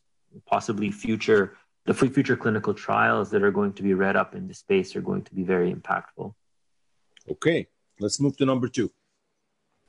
possibly 0.47 0.90
future 0.90 1.57
the 1.87 1.95
future 1.95 2.37
clinical 2.37 2.75
trials 2.75 3.30
that 3.30 3.42
are 3.42 3.50
going 3.50 3.73
to 3.73 3.83
be 3.83 3.95
read 3.95 4.16
up 4.16 4.35
in 4.35 4.47
this 4.47 4.59
space 4.59 4.95
are 4.95 5.00
going 5.00 5.23
to 5.23 5.35
be 5.35 5.42
very 5.42 5.73
impactful. 5.73 6.35
Okay, 7.28 7.66
Let's 8.00 8.21
move 8.21 8.37
to 8.38 8.47
number 8.47 8.69
two. 8.69 8.90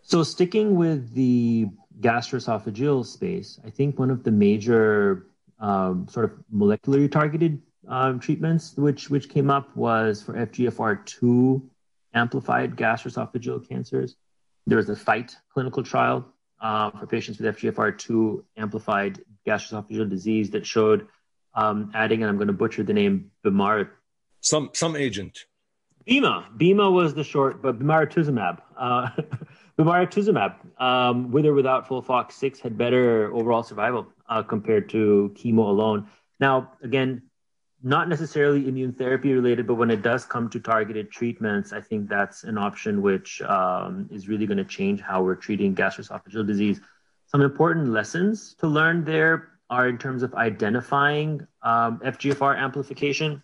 So, 0.03 0.24
sticking 0.24 0.75
with 0.75 1.13
the 1.13 1.68
gastroesophageal 2.00 3.06
space, 3.06 3.60
I 3.65 3.70
think 3.70 3.98
one 3.98 4.12
of 4.12 4.24
the 4.24 4.32
major 4.32 5.27
um, 5.60 6.08
sort 6.10 6.25
of 6.25 6.32
molecularly 6.53 7.10
targeted 7.12 7.62
um, 7.88 8.20
treatments 8.20 8.75
which 8.75 9.10
which 9.10 9.30
came 9.30 9.50
up 9.50 9.75
was 9.75 10.22
for 10.22 10.34
FGFR2 10.34 11.62
amplified 12.13 12.75
gastroesophageal 12.75 13.68
cancers. 13.68 14.15
There 14.68 14.77
was 14.77 14.89
a 14.89 14.96
FIGHT 14.96 15.36
clinical 15.53 15.84
trial 15.84 16.25
uh, 16.60 16.91
for 16.91 17.08
patients 17.08 17.39
with 17.39 17.56
FGFR2 17.56 18.44
amplified 18.58 19.20
gastroesophageal 19.48 20.10
disease 20.10 20.51
that 20.51 20.65
showed 20.65 21.08
um, 21.53 21.91
adding, 21.94 22.22
and 22.22 22.30
I'm 22.30 22.38
going 22.38 22.48
to 22.48 22.53
butcher 22.53 22.84
the 22.84 22.94
name, 22.94 23.32
Bimar. 23.44 23.89
Some 24.41 24.70
some 24.74 24.96
agent. 24.96 25.46
Bema. 26.05 26.48
Bema 26.58 26.89
was 26.89 27.13
the 27.13 27.24
short, 27.24 27.62
but 27.62 27.79
bemarituzumab. 27.79 28.62
Uh, 28.77 29.10
bemarituzumab, 29.79 30.81
um, 30.81 31.31
with 31.31 31.46
or 31.46 31.53
without 31.53 31.88
FOLFOX6, 31.88 32.60
had 32.60 32.77
better 32.77 33.34
overall 33.34 33.63
survival 33.63 34.08
uh, 34.29 34.41
compared 34.43 34.89
to 34.89 35.31
chemo 35.36 35.67
alone. 35.67 36.08
Now, 36.39 36.72
again, 36.81 37.24
not 37.84 38.10
necessarily 38.10 38.67
immune 38.67 38.93
therapy 38.93 39.34
related, 39.34 39.65
but 39.65 39.75
when 39.75 39.89
it 39.89 40.01
does 40.01 40.25
come 40.25 40.50
to 40.50 40.60
targeted 40.60 41.12
treatments, 41.12 41.74
I 41.74 41.81
think 41.81 42.10
that's 42.10 42.43
an 42.43 42.58
option 42.58 43.01
which 43.01 43.41
um, 43.41 44.08
is 44.12 44.27
really 44.27 44.46
going 44.46 44.58
to 44.60 44.65
change 44.65 45.01
how 45.01 45.24
we're 45.24 45.36
treating 45.36 45.74
gastroesophageal 45.74 46.46
disease. 46.46 46.79
Some 47.25 47.41
important 47.41 47.89
lessons 47.89 48.55
to 48.60 48.67
learn 48.67 49.03
there 49.03 49.50
are 49.70 49.88
in 49.88 49.98
terms 49.98 50.22
of 50.22 50.34
identifying 50.36 51.48
um, 51.63 52.00
FGFR 52.00 52.58
amplification 52.58 53.41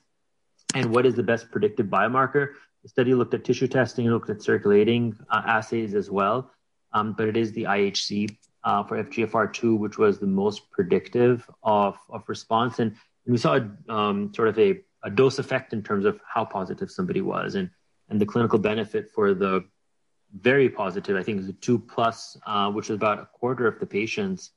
and 0.77 0.93
what 0.93 1.07
is 1.07 1.15
the 1.15 1.23
best 1.23 1.49
predictive 1.49 1.87
biomarker. 1.87 2.53
The 2.83 2.89
study 2.89 3.15
looked 3.15 3.33
at 3.33 3.43
tissue 3.43 3.67
testing, 3.67 4.05
and 4.05 4.13
looked 4.13 4.29
at 4.29 4.43
circulating 4.43 5.17
uh, 5.31 5.41
assays 5.45 5.95
as 5.95 6.11
well, 6.11 6.51
um, 6.93 7.13
but 7.17 7.27
it 7.27 7.35
is 7.35 7.51
the 7.51 7.63
IHC 7.63 8.37
uh, 8.63 8.83
for 8.83 9.03
FGFR2, 9.03 9.77
which 9.77 9.97
was 9.97 10.19
the 10.19 10.27
most 10.27 10.69
predictive 10.69 11.49
of, 11.63 11.97
of 12.09 12.23
response. 12.27 12.77
And 12.77 12.91
And 13.25 13.31
we 13.31 13.39
saw 13.39 13.59
um, 13.89 14.31
sort 14.35 14.49
of 14.49 14.59
a, 14.59 14.79
a 15.03 15.09
dose 15.09 15.39
effect 15.39 15.73
in 15.73 15.81
terms 15.81 16.05
of 16.05 16.21
how 16.31 16.45
positive 16.45 16.91
somebody 16.91 17.21
was 17.21 17.55
and, 17.55 17.71
and 18.09 18.21
the 18.21 18.25
clinical 18.25 18.59
benefit 18.59 19.09
for 19.09 19.33
the 19.33 19.65
very 20.39 20.69
positive, 20.69 21.15
I 21.17 21.23
think 21.23 21.37
it 21.37 21.41
was 21.41 21.49
a 21.49 21.53
two 21.53 21.79
plus, 21.79 22.37
uh, 22.45 22.69
which 22.69 22.89
was 22.89 22.97
about 22.97 23.19
a 23.19 23.25
quarter 23.25 23.65
of 23.65 23.79
the 23.79 23.87
patients 23.87 24.51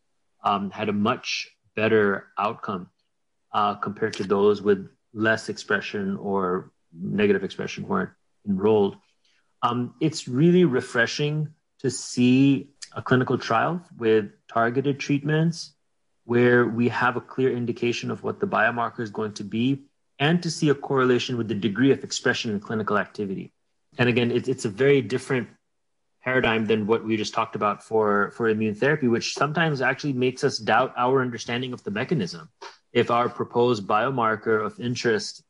um, 0.45 0.71
had 0.71 0.91
a 0.91 0.93
much 0.93 1.49
better 1.77 2.29
outcome 2.39 2.91
uh, 3.53 3.77
compared 3.77 4.15
to 4.15 4.25
those 4.25 4.61
with 4.61 4.89
less 5.13 5.49
expression 5.49 6.17
or 6.17 6.71
negative 6.93 7.45
expression 7.45 7.87
weren't 7.87 8.11
enrolled. 8.49 8.97
Um, 9.63 9.95
it's 10.01 10.29
really 10.29 10.65
refreshing 10.65 11.49
to 11.81 11.91
see 11.91 12.71
a 12.95 13.03
clinical 13.03 13.39
trial 13.39 13.83
with 13.99 14.31
targeted 14.49 14.99
treatments 14.99 15.75
where 16.25 16.67
we 16.67 16.89
have 16.89 17.17
a 17.17 17.21
clear 17.21 17.55
indication 17.55 18.11
of 18.11 18.23
what 18.23 18.41
the 18.41 18.47
biomarker 18.47 19.01
is 19.01 19.11
going 19.11 19.33
to 19.35 19.45
be 19.45 19.83
and 20.19 20.43
to 20.43 20.51
see 20.51 20.69
a 20.69 20.75
correlation 20.75 21.37
with 21.37 21.49
the 21.49 21.55
degree 21.55 21.91
of 21.93 22.05
expression 22.05 22.51
in 22.51 22.61
clinical 22.61 22.99
activity. 22.99 23.53
And 23.99 24.09
again, 24.09 24.31
it's, 24.31 24.49
it's 24.49 24.65
a 24.65 24.69
very 24.69 25.01
different 25.01 25.49
paradigm 26.23 26.67
than 26.67 26.87
what 26.87 27.05
we 27.05 27.17
just 27.17 27.33
talked 27.33 27.57
about 27.57 27.83
for, 27.83 28.31
for 28.33 28.49
immune 28.49 28.75
therapy, 28.75 29.09
which 29.09 29.35
sometimes 29.35 29.81
actually 29.81 30.13
makes 30.13 30.45
us 30.45 30.59
doubt 30.59 30.93
our 30.97 31.23
understanding 31.23 31.73
of 31.73 31.83
the 31.83 31.91
mechanism. 31.91 32.51
If 32.93 33.11
our 33.11 33.29
proposed 33.29 33.87
biomarker 33.87 34.65
of 34.65 34.81
interest 34.81 35.43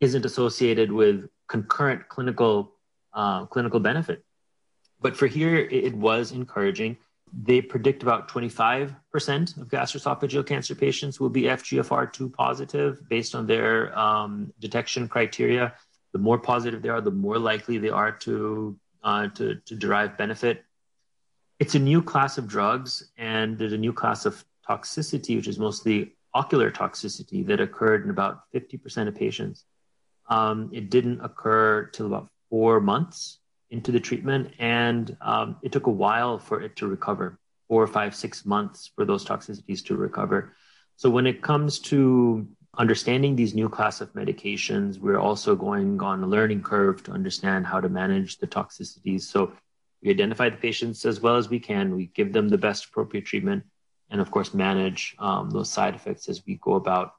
isn't 0.00 0.24
associated 0.24 0.92
with 0.92 1.28
concurrent 1.48 2.08
clinical 2.08 2.72
uh, 3.12 3.46
clinical 3.46 3.80
benefit. 3.80 4.24
But 5.00 5.16
for 5.16 5.26
here, 5.26 5.56
it, 5.56 5.94
was 5.94 6.32
encouraging. 6.32 6.96
They 7.32 7.60
predict 7.60 8.02
about 8.02 8.28
25% 8.28 8.94
of 9.60 9.68
gastroesophageal 9.68 10.46
cancer 10.46 10.74
patients 10.74 11.20
will 11.20 11.30
be 11.30 11.42
FGFR2 11.42 12.32
positive 12.32 13.08
based 13.08 13.34
on 13.34 13.46
their 13.46 13.96
um, 13.98 14.52
detection 14.60 15.08
criteria. 15.08 15.74
The 16.12 16.18
more 16.18 16.38
positive 16.38 16.82
they 16.82 16.88
are, 16.88 17.00
the 17.00 17.10
more 17.10 17.38
likely 17.38 17.78
they 17.78 17.90
are 17.90 18.12
to, 18.12 18.78
uh, 19.02 19.28
to, 19.28 19.56
to 19.56 19.74
derive 19.74 20.16
benefit. 20.16 20.64
It's 21.58 21.74
a 21.74 21.78
new 21.78 22.02
class 22.02 22.38
of 22.38 22.46
drugs, 22.46 23.10
and 23.16 23.58
there's 23.58 23.72
a 23.72 23.78
new 23.78 23.92
class 23.92 24.26
of 24.26 24.44
toxicity, 24.68 25.36
which 25.36 25.48
is 25.48 25.58
mostly 25.58 26.14
ocular 26.34 26.70
toxicity, 26.70 27.46
that 27.46 27.60
occurred 27.60 28.04
in 28.04 28.10
about 28.10 28.42
50% 28.54 29.08
of 29.08 29.14
patients. 29.14 29.64
Um, 30.28 30.70
it 30.72 30.90
didn't 30.90 31.20
occur 31.20 31.86
till 31.92 32.06
about 32.06 32.28
four 32.50 32.80
months 32.80 33.38
into 33.70 33.92
the 33.92 34.00
treatment, 34.00 34.52
and 34.58 35.16
um, 35.20 35.56
it 35.62 35.72
took 35.72 35.86
a 35.86 35.90
while 35.90 36.38
for 36.38 36.60
it 36.60 36.76
to 36.76 36.86
recover 36.86 37.38
four, 37.68 37.86
five, 37.86 38.14
six 38.14 38.46
months 38.46 38.90
for 38.94 39.04
those 39.04 39.24
toxicities 39.24 39.84
to 39.84 39.96
recover. 39.96 40.54
So 40.96 41.10
when 41.10 41.26
it 41.26 41.42
comes 41.42 41.78
to 41.90 42.48
understanding 42.76 43.36
these 43.36 43.54
new 43.54 43.68
class 43.68 44.00
of 44.00 44.12
medications, 44.14 44.98
we're 44.98 45.18
also 45.18 45.54
going 45.54 46.00
on 46.00 46.22
a 46.22 46.26
learning 46.26 46.62
curve 46.62 47.02
to 47.04 47.12
understand 47.12 47.66
how 47.66 47.80
to 47.80 47.88
manage 47.88 48.38
the 48.38 48.46
toxicities. 48.46 49.22
So 49.22 49.52
we 50.02 50.10
identify 50.10 50.48
the 50.48 50.56
patients 50.56 51.04
as 51.04 51.20
well 51.20 51.36
as 51.36 51.48
we 51.48 51.58
can. 51.58 51.94
We 51.94 52.06
give 52.06 52.32
them 52.32 52.48
the 52.48 52.58
best 52.58 52.86
appropriate 52.86 53.26
treatment, 53.26 53.64
and 54.10 54.20
of 54.20 54.30
course 54.30 54.54
manage 54.54 55.14
um, 55.18 55.50
those 55.50 55.70
side 55.70 55.94
effects 55.94 56.28
as 56.28 56.44
we 56.46 56.56
go 56.56 56.74
about. 56.74 57.14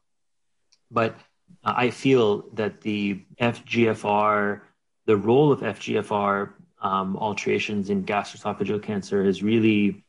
But 0.91 1.15
uh, 1.63 1.73
I 1.75 1.89
feel 1.89 2.49
that 2.53 2.81
the 2.81 3.21
FGFR, 3.39 4.61
the 5.05 5.17
role 5.17 5.51
of 5.51 5.61
FGFR 5.61 6.53
um, 6.81 7.17
alterations 7.17 7.89
in 7.89 8.05
gastroesophageal 8.05 8.81
cancer 8.81 9.23
has 9.25 9.43
really 9.43 10.03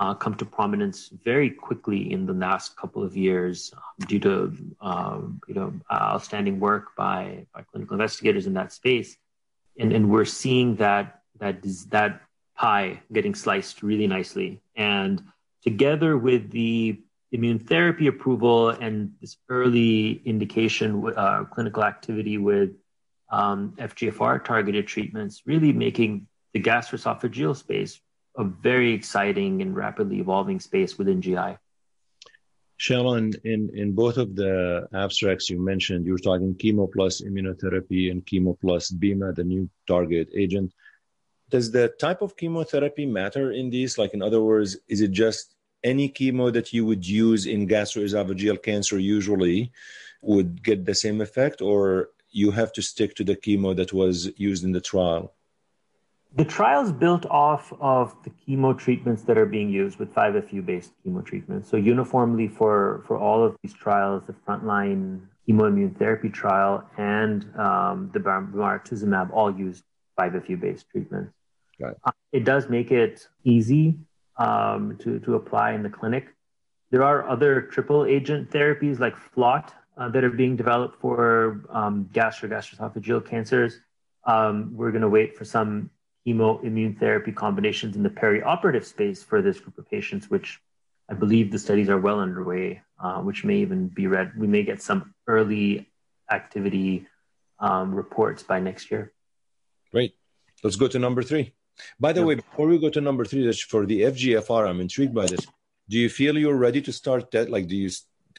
uh, 0.00 0.14
come 0.14 0.34
to 0.34 0.44
prominence 0.44 1.10
very 1.24 1.50
quickly 1.50 2.12
in 2.12 2.24
the 2.26 2.32
last 2.32 2.76
couple 2.76 3.02
of 3.02 3.16
years 3.16 3.72
um, 3.76 4.06
due 4.06 4.18
to 4.18 4.56
um, 4.80 5.40
you 5.46 5.54
know 5.54 5.72
outstanding 5.92 6.58
work 6.58 6.96
by, 6.96 7.46
by 7.54 7.62
clinical 7.62 7.94
investigators 7.94 8.46
in 8.46 8.54
that 8.54 8.72
space, 8.72 9.16
and 9.78 9.92
and 9.92 10.10
we're 10.10 10.24
seeing 10.24 10.76
that 10.76 11.22
that 11.38 11.62
that 11.90 12.22
pie 12.56 13.00
getting 13.12 13.34
sliced 13.34 13.82
really 13.82 14.06
nicely, 14.06 14.60
and 14.74 15.22
together 15.62 16.16
with 16.16 16.50
the 16.50 17.00
immune 17.32 17.58
therapy 17.58 18.06
approval 18.08 18.70
and 18.70 19.12
this 19.20 19.36
early 19.48 20.20
indication, 20.24 21.12
uh, 21.16 21.44
clinical 21.44 21.84
activity 21.84 22.38
with 22.38 22.70
um, 23.30 23.74
FGFR 23.78 24.44
targeted 24.44 24.86
treatments, 24.86 25.42
really 25.46 25.72
making 25.72 26.26
the 26.52 26.60
gastroesophageal 26.60 27.56
space 27.56 28.00
a 28.36 28.44
very 28.44 28.92
exciting 28.92 29.62
and 29.62 29.76
rapidly 29.76 30.18
evolving 30.18 30.60
space 30.60 30.98
within 30.98 31.20
GI. 31.20 31.56
Sheila, 32.76 33.18
in, 33.18 33.70
in 33.74 33.92
both 33.92 34.16
of 34.16 34.34
the 34.34 34.88
abstracts 34.94 35.50
you 35.50 35.60
mentioned, 35.60 36.06
you 36.06 36.12
were 36.12 36.18
talking 36.18 36.54
chemo 36.54 36.90
plus 36.90 37.20
immunotherapy 37.20 38.10
and 38.10 38.24
chemo 38.24 38.58
plus 38.58 38.90
BEMA, 38.90 39.34
the 39.34 39.44
new 39.44 39.68
target 39.86 40.28
agent. 40.34 40.72
Does 41.50 41.72
the 41.72 41.88
type 41.98 42.22
of 42.22 42.36
chemotherapy 42.36 43.06
matter 43.06 43.50
in 43.50 43.70
these? 43.70 43.98
Like, 43.98 44.14
in 44.14 44.22
other 44.22 44.40
words, 44.40 44.76
is 44.88 45.00
it 45.00 45.10
just 45.10 45.56
any 45.82 46.08
chemo 46.08 46.52
that 46.52 46.72
you 46.72 46.86
would 46.86 47.06
use 47.06 47.46
in 47.46 47.66
gastroesophageal 47.66 48.62
cancer 48.62 48.98
usually 48.98 49.72
would 50.22 50.62
get 50.62 50.84
the 50.84 50.94
same 50.94 51.20
effect, 51.20 51.60
or 51.60 52.10
you 52.30 52.50
have 52.52 52.72
to 52.74 52.82
stick 52.82 53.14
to 53.16 53.24
the 53.24 53.34
chemo 53.34 53.74
that 53.74 53.92
was 53.92 54.30
used 54.36 54.62
in 54.62 54.72
the 54.72 54.80
trial? 54.80 55.32
The 56.36 56.44
trial 56.44 56.84
is 56.84 56.92
built 56.92 57.26
off 57.26 57.72
of 57.80 58.14
the 58.22 58.30
chemo 58.30 58.78
treatments 58.78 59.22
that 59.22 59.36
are 59.36 59.46
being 59.46 59.68
used 59.68 59.98
with 59.98 60.14
5FU 60.14 60.64
based 60.64 60.92
chemo 61.04 61.24
treatments. 61.24 61.68
So, 61.68 61.76
uniformly 61.76 62.46
for, 62.46 63.02
for 63.08 63.18
all 63.18 63.44
of 63.44 63.56
these 63.62 63.74
trials, 63.74 64.22
the 64.28 64.34
frontline 64.46 65.22
chemoimmune 65.48 65.98
therapy 65.98 66.28
trial 66.28 66.84
and 66.96 67.44
um, 67.58 68.10
the 68.12 68.20
bemarituzumab 68.20 69.32
all 69.32 69.52
use 69.52 69.82
5FU 70.16 70.60
based 70.60 70.88
treatments. 70.90 71.32
It. 71.80 71.96
Uh, 72.04 72.12
it 72.32 72.44
does 72.44 72.68
make 72.68 72.90
it 72.90 73.26
easy 73.44 73.96
um, 74.36 74.96
to, 75.00 75.18
to 75.20 75.34
apply 75.34 75.72
in 75.72 75.82
the 75.82 75.90
clinic. 75.90 76.28
There 76.90 77.04
are 77.04 77.28
other 77.28 77.62
triple 77.62 78.04
agent 78.04 78.50
therapies 78.50 78.98
like 78.98 79.16
FLOT 79.16 79.72
uh, 79.96 80.08
that 80.08 80.24
are 80.24 80.30
being 80.30 80.56
developed 80.56 81.00
for 81.00 81.64
um, 81.70 82.08
gastroesophageal 82.12 83.26
cancers. 83.26 83.80
Um, 84.24 84.72
we're 84.74 84.90
going 84.90 85.02
to 85.02 85.08
wait 85.08 85.36
for 85.36 85.44
some 85.44 85.90
chemo 86.26 86.62
immune 86.64 86.96
therapy 86.96 87.32
combinations 87.32 87.96
in 87.96 88.02
the 88.02 88.10
perioperative 88.10 88.84
space 88.84 89.22
for 89.22 89.40
this 89.40 89.60
group 89.60 89.78
of 89.78 89.88
patients, 89.88 90.28
which 90.28 90.60
I 91.08 91.14
believe 91.14 91.50
the 91.50 91.58
studies 91.58 91.88
are 91.88 91.98
well 91.98 92.20
underway, 92.20 92.82
uh, 93.02 93.20
which 93.20 93.44
may 93.44 93.56
even 93.56 93.88
be 93.88 94.06
read. 94.06 94.32
We 94.36 94.46
may 94.46 94.62
get 94.62 94.82
some 94.82 95.14
early 95.26 95.88
activity 96.30 97.06
um, 97.58 97.94
reports 97.94 98.42
by 98.42 98.60
next 98.60 98.90
year. 98.90 99.12
Great. 99.90 100.14
Let's 100.62 100.76
go 100.76 100.88
to 100.88 100.98
number 100.98 101.22
three. 101.22 101.52
By 101.98 102.12
the 102.12 102.24
way, 102.24 102.34
before 102.36 102.66
we 102.66 102.78
go 102.78 102.90
to 102.90 103.00
number 103.00 103.24
three, 103.24 103.44
that's 103.44 103.60
for 103.60 103.86
the 103.86 104.02
FGFR, 104.02 104.68
I'm 104.68 104.80
intrigued 104.80 105.14
by 105.14 105.26
this. 105.26 105.46
Do 105.88 105.98
you 105.98 106.08
feel 106.08 106.38
you're 106.38 106.56
ready 106.56 106.80
to 106.82 106.92
start 106.92 107.30
that? 107.32 107.50
Like, 107.50 107.66
do 107.66 107.76
you 107.76 107.90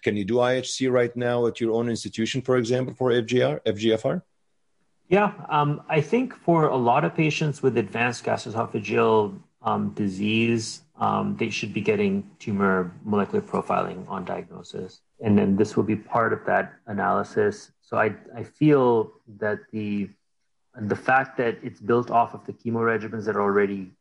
can 0.02 0.18
you 0.18 0.26
do 0.26 0.36
IHC 0.36 0.92
right 0.92 1.16
now 1.16 1.46
at 1.48 1.62
your 1.62 1.74
own 1.74 1.90
institution, 1.90 2.42
for 2.42 2.58
example, 2.58 2.94
for 2.96 3.12
FGR, 3.12 3.62
FGFR? 3.66 4.22
Yeah, 5.10 5.34
um, 5.50 5.84
I 5.90 6.02
think 6.02 6.34
for 6.34 6.68
a 6.68 6.78
lot 6.78 7.04
of 7.04 7.14
patients 7.14 7.62
with 7.62 7.78
advanced 7.78 8.24
gastroesophageal 8.24 9.38
um, 9.62 9.90
disease, 9.90 10.84
um, 11.00 11.36
they 11.38 11.50
should 11.50 11.74
be 11.74 11.82
getting 11.82 12.30
tumor 12.40 12.96
molecular 13.04 13.42
profiling 13.42 14.08
on 14.10 14.24
diagnosis. 14.24 15.02
And 15.20 15.38
then 15.38 15.56
this 15.56 15.76
will 15.76 15.84
be 15.84 15.96
part 15.96 16.32
of 16.34 16.46
that 16.46 16.74
analysis. 16.88 17.72
So 17.82 17.98
I, 17.98 18.16
I 18.36 18.44
feel 18.44 19.12
that 19.40 19.60
the 19.72 20.10
and 20.76 20.90
the 20.90 20.96
fact 20.96 21.38
that 21.38 21.58
it's 21.62 21.80
built 21.80 22.10
off 22.10 22.34
of 22.34 22.46
the 22.46 22.54
chemo 22.54 22.82
regimens 22.82 23.26
that 23.26 23.36
are 23.36 23.42
already 23.42 23.92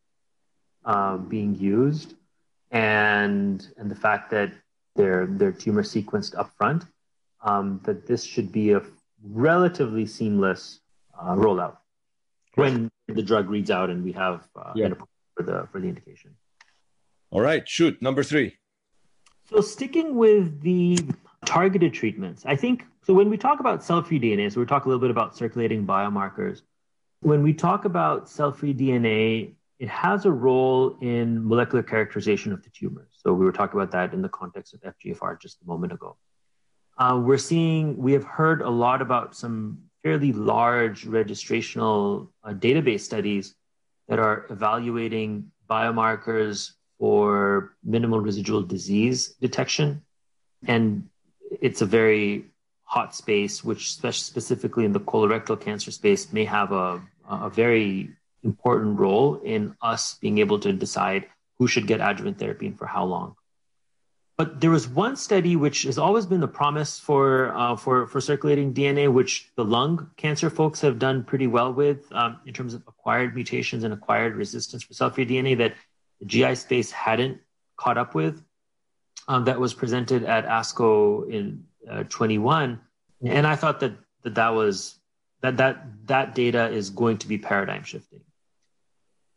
uh, 0.85 1.17
being 1.17 1.55
used, 1.57 2.15
and 2.71 3.67
and 3.77 3.91
the 3.91 3.95
fact 3.95 4.31
that 4.31 4.53
they're 4.97 5.27
they're 5.27 5.53
tumor 5.53 5.83
sequenced 5.83 6.37
up 6.39 6.51
front, 6.57 6.85
um, 7.43 7.81
that 7.85 8.07
this 8.07 8.25
should 8.25 8.53
be 8.53 8.73
a 8.73 8.83
relatively 9.23 10.07
seamless 10.07 10.81
uh, 11.21 11.35
rollout 11.35 11.77
when 12.55 12.91
the 13.09 13.23
drug 13.23 13.51
reads 13.51 13.71
out 13.71 13.91
and 13.91 14.05
we 14.05 14.13
have 14.13 14.49
uh, 14.57 14.73
yeah. 14.75 14.89
for 15.37 15.43
the 15.43 15.67
for 15.73 15.81
the 15.81 15.89
indication. 15.89 16.35
All 17.31 17.41
right, 17.41 17.69
shoot 17.69 18.01
number 18.03 18.23
three. 18.23 18.57
So 19.49 19.61
sticking 19.61 20.17
with 20.17 20.61
the 20.63 20.99
targeted 21.47 21.93
treatments, 21.95 22.45
I 22.47 22.57
think 22.57 22.85
so 23.03 23.15
when 23.15 23.31
we 23.31 23.37
talk 23.37 23.61
about 23.61 23.83
cell-free 23.83 24.21
DNA, 24.21 24.53
so 24.53 24.61
we 24.61 24.67
talk 24.67 24.85
a 24.85 24.89
little 24.89 25.01
bit 25.01 25.11
about 25.11 25.37
circulating 25.37 25.87
biomarkers. 25.87 26.63
When 27.23 27.43
we 27.43 27.53
talk 27.53 27.85
about 27.85 28.29
cell-free 28.29 28.75
DNA, 28.75 29.55
it 29.79 29.89
has 29.89 30.27
a 30.27 30.31
role 30.31 30.99
in 31.01 31.47
molecular 31.47 31.83
characterization 31.83 32.53
of 32.53 32.63
the 32.63 32.71
tumor. 32.71 33.09
So 33.11 33.33
we 33.33 33.45
were 33.45 33.53
talking 33.53 33.81
about 33.81 33.91
that 33.93 34.13
in 34.13 34.21
the 34.21 34.29
context 34.29 34.75
of 34.75 34.81
FGFR 34.83 35.41
just 35.41 35.63
a 35.63 35.67
moment 35.67 35.93
ago. 35.93 36.17
Uh, 36.99 37.19
we're 37.23 37.39
seeing, 37.39 37.97
we 37.97 38.13
have 38.13 38.25
heard 38.25 38.61
a 38.61 38.69
lot 38.69 39.01
about 39.01 39.35
some 39.35 39.79
fairly 40.03 40.33
large 40.33 41.07
registrational 41.07 42.29
uh, 42.45 42.53
database 42.53 43.01
studies 43.01 43.55
that 44.09 44.19
are 44.19 44.47
evaluating 44.51 45.51
biomarkers 45.69 46.73
for 46.99 47.75
minimal 47.83 48.21
residual 48.21 48.63
disease 48.63 49.35
detection. 49.41 50.03
And 50.67 51.09
it's 51.61 51.81
a 51.81 51.87
very 51.87 52.47
hot 52.85 53.15
space, 53.15 53.63
which 53.63 53.93
specifically 53.93 54.85
in 54.85 54.93
the 54.93 55.01
colorectal 55.01 55.61
cancer 55.61 55.91
space 55.91 56.33
may 56.33 56.45
have 56.45 56.73
a, 56.73 57.01
a 57.29 57.51
very 57.51 58.11
important 58.43 58.99
role 58.99 59.41
in 59.45 59.77
us 59.83 60.15
being 60.15 60.39
able 60.39 60.59
to 60.59 60.73
decide 60.73 61.27
who 61.59 61.69
should 61.69 61.87
get 61.87 62.01
adjuvant 62.01 62.39
therapy 62.39 62.67
and 62.67 62.79
for 62.79 62.87
how 62.87 63.05
long. 63.05 63.37
But 64.41 64.63
there 64.63 64.71
was 64.71 64.89
one 64.89 65.17
study 65.17 65.55
which 65.55 65.83
has 65.83 65.99
always 65.99 66.25
been 66.25 66.41
the 66.41 66.49
promise 66.49 66.99
for 66.99 67.55
uh, 67.55 67.77
for 67.77 68.07
for 68.07 68.23
circulating 68.23 68.73
DNA, 68.73 69.13
which 69.13 69.51
the 69.55 69.65
lung 69.67 70.11
cancer 70.17 70.49
folks 70.49 70.81
have 70.81 70.99
done 70.99 71.25
pretty 71.25 71.47
well 71.47 71.75
with 71.75 72.11
um, 72.13 72.41
in 72.47 72.55
terms 72.55 72.73
of 72.73 72.83
acquired 72.89 73.35
mutations 73.35 73.85
and 73.85 73.93
acquired 73.93 74.37
resistance 74.37 74.83
for 74.83 74.95
cell-free 74.95 75.27
DNA 75.27 75.59
that 75.59 75.75
the 76.21 76.25
GI 76.25 76.55
space 76.55 76.91
hadn't 76.91 77.39
caught 77.77 77.99
up 77.99 78.15
with. 78.15 78.43
Um, 79.31 79.45
that 79.45 79.61
was 79.61 79.73
presented 79.75 80.25
at 80.25 80.45
ASCO 80.45 81.31
in 81.31 81.63
uh, 81.89 82.03
21, 82.09 82.81
and 83.25 83.47
I 83.47 83.55
thought 83.55 83.79
that, 83.79 83.93
that 84.25 84.35
that 84.35 84.49
was 84.49 84.99
that 85.41 85.57
that 85.59 85.87
that 86.07 86.35
data 86.35 86.69
is 86.69 86.91
going 86.91 87.19
to 87.19 87.29
be 87.29 87.39
paradigm 87.39 87.85
shifting. 87.85 88.23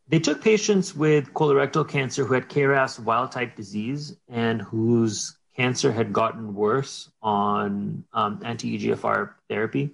They 0.08 0.20
took 0.20 0.42
patients 0.42 0.96
with 0.96 1.34
colorectal 1.34 1.88
cancer 1.88 2.26
who 2.26 2.34
had 2.34 2.50
KRAS 2.50 3.00
wild 3.00 3.32
type 3.32 3.56
disease 3.56 4.16
and 4.28 4.64
whose 4.64 5.38
cancer 5.56 5.92
had 5.92 6.12
gotten 6.12 6.56
worse 6.56 7.12
on 7.22 8.04
um, 8.14 8.42
anti 8.44 8.78
EGFR 8.78 9.34
therapy. 9.48 9.92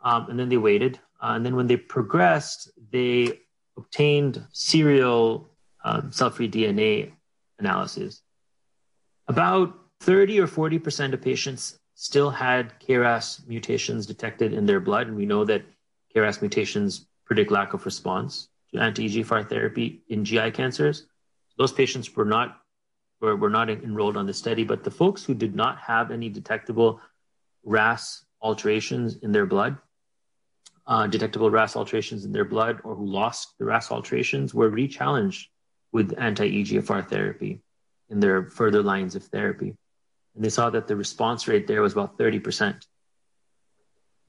Um, 0.00 0.30
and 0.30 0.38
then 0.38 0.48
they 0.48 0.56
waited. 0.56 1.00
Uh, 1.20 1.32
and 1.34 1.44
then 1.44 1.56
when 1.56 1.66
they 1.66 1.76
progressed, 1.76 2.70
they 2.92 3.40
obtained 3.76 4.44
serial 4.52 5.48
um, 5.84 6.12
cell 6.12 6.30
free 6.30 6.48
DNA 6.48 7.10
analysis. 7.58 8.22
About 9.28 9.78
30 10.00 10.40
or 10.40 10.46
40% 10.46 11.12
of 11.12 11.20
patients 11.20 11.78
still 11.94 12.30
had 12.30 12.72
KRAS 12.80 13.46
mutations 13.46 14.06
detected 14.06 14.54
in 14.54 14.64
their 14.64 14.80
blood. 14.80 15.08
And 15.08 15.16
we 15.16 15.26
know 15.26 15.44
that 15.44 15.64
KRAS 16.14 16.40
mutations 16.40 17.06
predict 17.26 17.50
lack 17.50 17.74
of 17.74 17.84
response 17.84 18.48
to 18.72 18.80
anti-EGFR 18.80 19.46
therapy 19.46 20.02
in 20.08 20.24
GI 20.24 20.52
cancers. 20.52 21.06
Those 21.58 21.72
patients 21.72 22.14
were 22.16 22.24
not 22.24 22.62
were, 23.20 23.36
were 23.36 23.50
not 23.50 23.68
enrolled 23.68 24.16
on 24.16 24.26
the 24.26 24.32
study, 24.32 24.64
but 24.64 24.84
the 24.84 24.90
folks 24.90 25.24
who 25.24 25.34
did 25.34 25.54
not 25.54 25.78
have 25.78 26.10
any 26.12 26.28
detectable 26.28 27.00
RAS 27.64 28.24
alterations 28.40 29.16
in 29.16 29.32
their 29.32 29.44
blood, 29.44 29.76
uh, 30.86 31.08
detectable 31.08 31.50
RAS 31.50 31.74
alterations 31.74 32.24
in 32.24 32.32
their 32.32 32.44
blood, 32.44 32.80
or 32.84 32.94
who 32.94 33.04
lost 33.04 33.58
the 33.58 33.64
RAS 33.64 33.90
alterations 33.90 34.54
were 34.54 34.70
rechallenged 34.70 35.46
with 35.90 36.14
anti-EGFR 36.16 37.08
therapy 37.08 37.60
in 38.10 38.20
their 38.20 38.50
further 38.50 38.82
lines 38.82 39.14
of 39.14 39.24
therapy. 39.24 39.76
And 40.34 40.44
they 40.44 40.48
saw 40.50 40.70
that 40.70 40.86
the 40.86 40.96
response 40.96 41.48
rate 41.48 41.66
there 41.66 41.82
was 41.82 41.92
about 41.92 42.18
30%. 42.18 42.86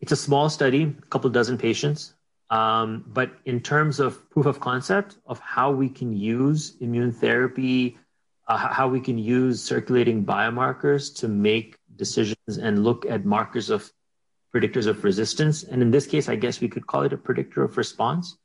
It's 0.01 0.11
a 0.11 0.15
small 0.15 0.49
study, 0.49 0.83
a 0.83 1.07
couple 1.07 1.29
dozen 1.29 1.57
patients, 1.57 2.13
um, 2.49 3.03
but 3.07 3.31
in 3.45 3.59
terms 3.59 3.99
of 3.99 4.29
proof 4.31 4.45
of 4.45 4.59
concept 4.59 5.17
of 5.27 5.39
how 5.39 5.71
we 5.71 5.89
can 5.89 6.13
use 6.13 6.75
immune 6.79 7.11
therapy, 7.11 7.97
uh, 8.47 8.57
how 8.57 8.87
we 8.87 8.99
can 8.99 9.17
use 9.17 9.61
circulating 9.61 10.25
biomarkers 10.25 11.15
to 11.17 11.27
make 11.27 11.77
decisions 11.95 12.57
and 12.57 12.83
look 12.83 13.05
at 13.05 13.25
markers 13.25 13.69
of 13.69 13.91
predictors 14.53 14.87
of 14.87 15.03
resistance. 15.03 15.63
And 15.63 15.81
in 15.81 15.91
this 15.91 16.07
case, 16.07 16.27
I 16.27 16.35
guess 16.35 16.59
we 16.59 16.69
could 16.69 16.87
call 16.87 17.03
it 17.03 17.13
a 17.13 17.17
predictor 17.17 17.63
of 17.63 17.77
response. 17.77 18.37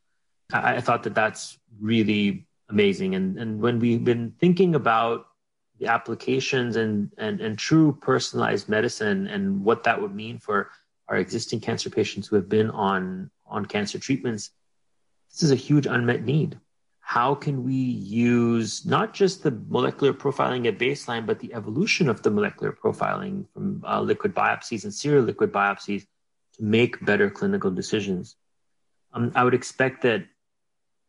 I, 0.52 0.76
I 0.76 0.80
thought 0.80 1.04
that 1.04 1.14
that's 1.14 1.58
really 1.80 2.46
amazing. 2.68 3.14
And, 3.14 3.38
and 3.38 3.60
when 3.60 3.78
we've 3.78 4.04
been 4.04 4.34
thinking 4.38 4.74
about 4.74 5.26
the 5.78 5.86
applications 5.86 6.76
and, 6.76 7.10
and, 7.18 7.40
and 7.40 7.58
true 7.58 7.96
personalized 8.00 8.68
medicine 8.68 9.26
and 9.26 9.64
what 9.64 9.84
that 9.84 10.00
would 10.00 10.14
mean 10.14 10.38
for 10.38 10.70
our 11.08 11.16
existing 11.16 11.60
cancer 11.60 11.90
patients 11.90 12.26
who 12.26 12.36
have 12.36 12.48
been 12.48 12.70
on 12.70 13.30
on 13.46 13.66
cancer 13.66 13.98
treatments, 13.98 14.50
this 15.30 15.42
is 15.42 15.50
a 15.50 15.56
huge 15.56 15.86
unmet 15.86 16.24
need. 16.24 16.58
How 17.00 17.34
can 17.34 17.64
we 17.64 17.74
use 17.74 18.86
not 18.86 19.12
just 19.12 19.42
the 19.42 19.50
molecular 19.68 20.14
profiling 20.14 20.66
at 20.66 20.78
baseline, 20.78 21.26
but 21.26 21.38
the 21.38 21.52
evolution 21.52 22.08
of 22.08 22.22
the 22.22 22.30
molecular 22.30 22.72
profiling 22.72 23.46
from 23.52 23.84
uh, 23.86 24.00
liquid 24.00 24.34
biopsies 24.34 24.84
and 24.84 24.94
serial 24.94 25.22
liquid 25.22 25.52
biopsies 25.52 26.06
to 26.54 26.62
make 26.62 27.04
better 27.04 27.28
clinical 27.28 27.70
decisions? 27.70 28.36
Um, 29.12 29.30
I 29.34 29.44
would 29.44 29.54
expect 29.54 30.02
that 30.02 30.24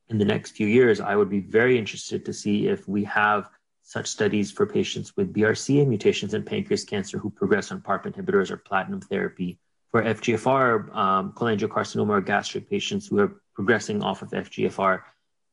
in 0.10 0.18
the 0.18 0.26
next 0.26 0.52
few 0.52 0.68
years, 0.68 1.00
I 1.00 1.16
would 1.16 1.30
be 1.30 1.40
very 1.40 1.80
interested 1.80 2.26
to 2.26 2.34
see 2.34 2.68
if 2.68 2.88
we 2.88 3.06
have 3.06 3.50
such 3.86 4.08
studies 4.08 4.52
for 4.52 4.66
patients 4.66 5.16
with 5.16 5.32
BRCA 5.32 5.88
mutations 5.88 6.34
in 6.34 6.44
pancreas 6.44 6.84
cancer 6.84 7.20
who 7.20 7.30
progress 7.30 7.72
on 7.72 7.82
PARP 7.82 8.06
inhibitors 8.06 8.50
or 8.50 8.58
platinum 8.58 9.00
therapy 9.00 9.60
for 9.92 10.02
FGFR 10.02 10.94
um, 10.96 11.34
cholangiocarcinoma 11.34 12.10
or 12.10 12.22
gastric 12.22 12.68
patients 12.68 13.06
who 13.08 13.20
are 13.20 13.40
progressing 13.54 14.02
off 14.02 14.24
of 14.24 14.32
FGFR 14.32 15.02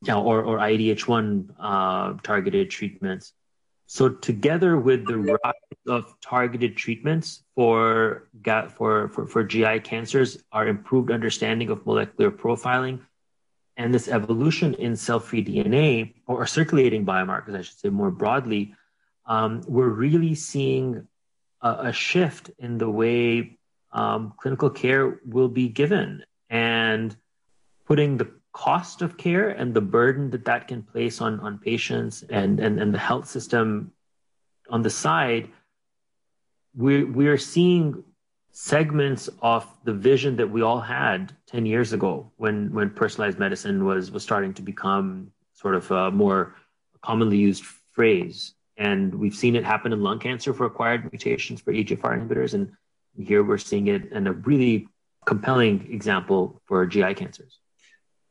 or, 0.09 0.43
or 0.43 0.57
IDH1 0.57 1.47
uh, 1.59 2.13
targeted 2.23 2.71
treatments. 2.71 3.33
So 3.85 4.09
together 4.09 4.77
with 4.77 5.05
the 5.05 5.19
rise 5.19 5.53
of 5.87 6.15
targeted 6.19 6.75
treatments 6.75 7.43
for, 7.53 8.29
for, 8.75 9.09
for, 9.09 9.27
for 9.27 9.43
GI 9.43 9.81
cancers, 9.81 10.43
our 10.51 10.67
improved 10.67 11.11
understanding 11.11 11.69
of 11.69 11.85
molecular 11.85 12.31
profiling, 12.31 13.01
and 13.77 13.93
this 13.93 14.07
evolution 14.07 14.73
in 14.75 14.95
cell-free 14.95 15.43
DNA 15.43 16.13
or 16.27 16.45
circulating 16.45 17.05
biomarkers, 17.05 17.55
I 17.55 17.61
should 17.61 17.79
say 17.79 17.89
more 17.89 18.11
broadly, 18.11 18.75
um, 19.25 19.61
we're 19.67 19.87
really 19.87 20.35
seeing 20.35 21.07
a, 21.61 21.69
a, 21.87 21.93
shift 21.93 22.51
in 22.59 22.77
the 22.77 22.89
way 22.89 23.57
um, 23.91 24.33
clinical 24.37 24.69
care 24.69 25.19
will 25.25 25.47
be 25.47 25.69
given 25.69 26.23
and 26.49 27.15
putting 27.85 28.17
the 28.17 28.29
cost 28.51 29.01
of 29.01 29.17
care 29.17 29.49
and 29.49 29.73
the 29.73 29.81
burden 29.81 30.29
that 30.31 30.45
that 30.45 30.67
can 30.67 30.83
place 30.83 31.21
on, 31.21 31.39
on 31.39 31.57
patients 31.57 32.23
and, 32.29 32.59
and, 32.59 32.79
and 32.79 32.93
the 32.93 32.99
health 32.99 33.27
system 33.27 33.91
on 34.69 34.81
the 34.81 34.89
side, 34.89 35.49
we, 36.75 37.03
we 37.03 37.27
are 37.27 37.37
seeing 37.37 38.03
segments 38.53 39.29
of 39.41 39.67
the 39.83 39.93
vision 39.93 40.35
that 40.37 40.49
we 40.49 40.61
all 40.61 40.79
had 40.79 41.33
10 41.47 41.65
years 41.65 41.91
ago 41.91 42.31
when, 42.37 42.71
when 42.71 42.89
personalized 42.91 43.39
medicine 43.39 43.83
was, 43.83 44.11
was 44.11 44.21
starting 44.21 44.53
to 44.53 44.61
become 44.61 45.31
sort 45.53 45.73
of 45.73 45.89
a 45.89 46.11
more 46.11 46.55
commonly 47.01 47.37
used 47.37 47.63
phrase. 47.91 48.53
And 48.77 49.13
we've 49.15 49.35
seen 49.35 49.55
it 49.55 49.63
happen 49.63 49.91
in 49.91 50.01
lung 50.01 50.19
cancer 50.19 50.53
for 50.53 50.65
acquired 50.65 51.11
mutations 51.11 51.61
for 51.61 51.73
EGFR 51.73 52.21
inhibitors. 52.21 52.53
And 52.53 52.71
here 53.17 53.43
we're 53.43 53.57
seeing 53.57 53.87
it 53.87 54.11
in 54.11 54.27
a 54.27 54.33
really 54.33 54.87
compelling 55.25 55.91
example 55.91 56.61
for 56.65 56.85
GI 56.85 57.15
cancers. 57.15 57.59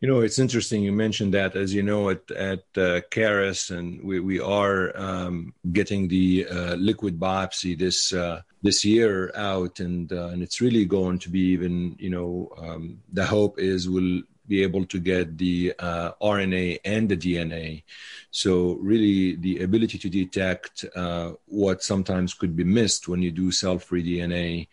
You 0.03 0.09
know, 0.09 0.21
it's 0.21 0.41
interesting. 0.41 0.83
You 0.83 0.91
mentioned 0.91 1.33
that, 1.35 1.55
as 1.55 1.73
you 1.73 1.85
know, 1.85 2.11
at 2.11 2.29
at 2.33 2.65
uh, 2.77 3.03
Caris, 3.13 3.71
and 3.71 4.03
we 4.03 4.19
we 4.19 4.41
are 4.41 4.91
um, 4.99 5.55
getting 5.73 6.09
the 6.09 6.45
uh, 6.49 6.75
liquid 6.75 7.21
biopsy 7.21 7.79
this 7.79 8.13
uh, 8.13 8.43
this 8.63 8.85
year 8.85 9.31
out, 9.37 9.79
and 9.79 10.13
uh, 10.13 10.31
and 10.33 10.43
it's 10.43 10.61
really 10.61 10.87
going 10.87 11.21
to 11.21 11.31
be 11.31 11.53
even. 11.55 11.95
You 12.01 12.11
know, 12.11 12.51
um, 12.59 12.99
the 13.13 13.25
hope 13.25 13.61
is 13.61 13.89
we'll 13.89 14.23
be 14.49 14.65
able 14.65 14.85
to 14.87 14.99
get 14.99 15.39
the 15.39 15.73
uh, 15.79 16.11
RNA 16.21 16.81
and 16.85 17.09
the 17.09 17.17
DNA. 17.17 17.85
So 18.33 18.73
really, 18.81 19.37
the 19.37 19.63
ability 19.63 19.99
to 19.99 20.11
detect 20.11 20.85
uh, 20.97 21.35
what 21.47 21.85
sometimes 21.85 22.35
could 22.35 22.57
be 22.57 22.65
missed 22.65 23.07
when 23.07 23.23
you 23.23 23.31
do 23.31 23.53
cell-free 23.53 24.03
DNA, 24.03 24.67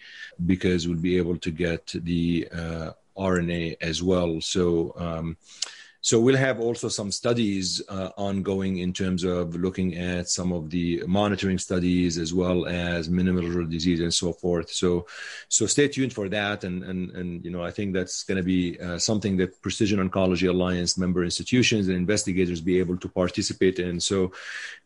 because 0.43 0.87
we'll 0.87 0.97
be 0.97 1.17
able 1.17 1.37
to 1.37 1.51
get 1.51 1.85
the 1.93 2.47
uh, 2.51 2.91
RNA 3.19 3.77
as 3.81 4.01
well. 4.01 4.41
So 4.41 4.93
um, 4.97 5.37
so 6.01 6.17
we'll 6.19 6.37
have 6.37 6.61
also 6.61 6.87
some 6.87 7.11
studies 7.11 7.81
uh, 7.89 8.11
ongoing 8.15 8.77
in 8.77 8.93
terms 8.93 9.25
of 9.25 9.55
looking 9.55 9.97
at 9.97 10.29
some 10.29 10.53
of 10.53 10.69
the 10.69 11.03
monitoring 11.05 11.57
studies 11.57 12.17
as 12.17 12.33
well 12.33 12.65
as 12.67 13.09
minimal 13.09 13.65
disease 13.65 13.99
and 13.99 14.13
so 14.13 14.31
forth. 14.31 14.71
So, 14.71 15.07
so 15.49 15.67
stay 15.67 15.89
tuned 15.89 16.13
for 16.13 16.29
that. 16.29 16.63
And 16.63 16.83
and 16.83 17.11
and 17.11 17.43
you 17.43 17.51
know, 17.51 17.61
I 17.61 17.71
think 17.71 17.93
that's 17.93 18.23
going 18.23 18.37
to 18.37 18.43
be 18.43 18.79
uh, 18.79 18.97
something 18.97 19.35
that 19.37 19.61
Precision 19.61 19.99
Oncology 19.99 20.47
Alliance 20.47 20.97
member 20.97 21.25
institutions 21.25 21.89
and 21.89 21.97
investigators 21.97 22.61
be 22.61 22.79
able 22.79 22.97
to 22.97 23.09
participate 23.09 23.77
in. 23.79 23.99
So, 23.99 24.31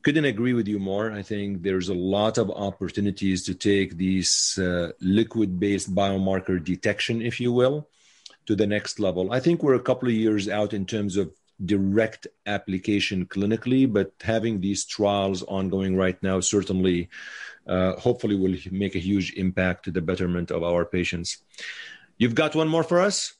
couldn't 0.02 0.26
agree 0.26 0.54
with 0.54 0.68
you 0.68 0.80
more. 0.80 1.12
I 1.12 1.22
think 1.22 1.62
there's 1.62 1.90
a 1.90 1.94
lot 1.94 2.40
of 2.40 2.50
opportunities 2.50 3.46
to 3.46 3.54
take 3.54 3.98
these 3.98 4.58
uh, 4.58 4.94
liquid-based 5.00 5.94
biomarker 5.94 6.64
detection, 6.64 7.22
if 7.22 7.40
you 7.40 7.54
will 7.54 7.88
to 8.46 8.56
the 8.56 8.68
next 8.68 9.00
level. 9.00 9.32
I 9.32 9.40
think 9.40 9.64
we're 9.64 9.76
a 9.76 9.80
couple 9.80 10.08
of 10.10 10.16
years 10.16 10.48
out 10.50 10.74
in 10.74 10.86
terms 10.86 11.18
of 11.18 11.34
direct 11.64 12.28
application 12.46 13.26
clinically, 13.26 13.92
but 13.92 14.12
having 14.22 14.60
these 14.60 14.86
trials 14.86 15.44
ongoing 15.44 15.96
right 15.96 16.22
now 16.24 16.40
certainly, 16.40 17.10
uh, 17.68 17.94
hopefully, 17.94 18.36
will 18.36 18.56
make 18.72 18.96
a 18.96 19.00
huge 19.00 19.34
impact 19.34 19.86
to 19.86 19.92
the 19.92 20.02
betterment 20.02 20.52
of 20.52 20.64
our 20.64 20.86
patients. 20.86 21.44
You've 22.18 22.36
got 22.36 22.56
one 22.56 22.68
more 22.68 22.84
for 22.84 23.00
us? 23.00 23.34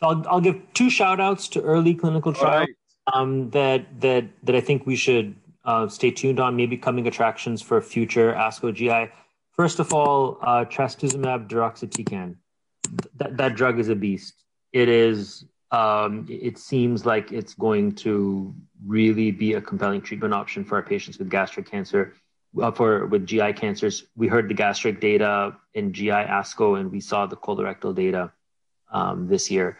I'll, 0.00 0.24
I'll 0.28 0.40
give 0.40 0.60
two 0.74 0.90
shout 0.90 1.20
outs 1.20 1.48
to 1.48 1.62
early 1.62 1.94
clinical 1.94 2.32
trials 2.32 2.68
right. 2.68 3.14
um, 3.14 3.50
that, 3.50 4.00
that, 4.00 4.26
that 4.44 4.54
I 4.54 4.60
think 4.60 4.86
we 4.86 4.94
should 4.94 5.34
uh, 5.64 5.88
stay 5.88 6.12
tuned 6.12 6.38
on, 6.38 6.54
maybe 6.54 6.76
coming 6.76 7.08
attractions 7.08 7.60
for 7.60 7.80
future 7.80 8.32
ASCO 8.32 8.72
GI 8.72 9.12
First 9.58 9.80
of 9.80 9.92
all, 9.92 10.38
uh, 10.40 10.64
trastuzumab 10.66 11.48
deruxtecan. 11.48 12.36
That 13.16 13.36
that 13.36 13.54
drug 13.54 13.78
is 13.78 13.88
a 13.88 13.94
beast. 13.94 14.34
It 14.72 14.88
is. 14.88 15.44
Um, 15.70 16.26
it 16.30 16.56
seems 16.56 17.04
like 17.04 17.30
it's 17.30 17.52
going 17.52 17.94
to 17.96 18.54
really 18.86 19.30
be 19.30 19.52
a 19.52 19.60
compelling 19.60 20.00
treatment 20.00 20.32
option 20.32 20.64
for 20.64 20.76
our 20.76 20.82
patients 20.82 21.18
with 21.18 21.28
gastric 21.28 21.70
cancer. 21.70 22.14
Uh, 22.58 22.70
for 22.70 23.06
with 23.06 23.26
GI 23.26 23.52
cancers, 23.52 24.04
we 24.16 24.28
heard 24.28 24.48
the 24.48 24.54
gastric 24.54 25.00
data 25.00 25.54
in 25.74 25.92
GI 25.92 26.08
ASCO, 26.08 26.80
and 26.80 26.90
we 26.90 27.00
saw 27.00 27.26
the 27.26 27.36
colorectal 27.36 27.94
data 27.94 28.32
um, 28.90 29.28
this 29.28 29.50
year. 29.50 29.78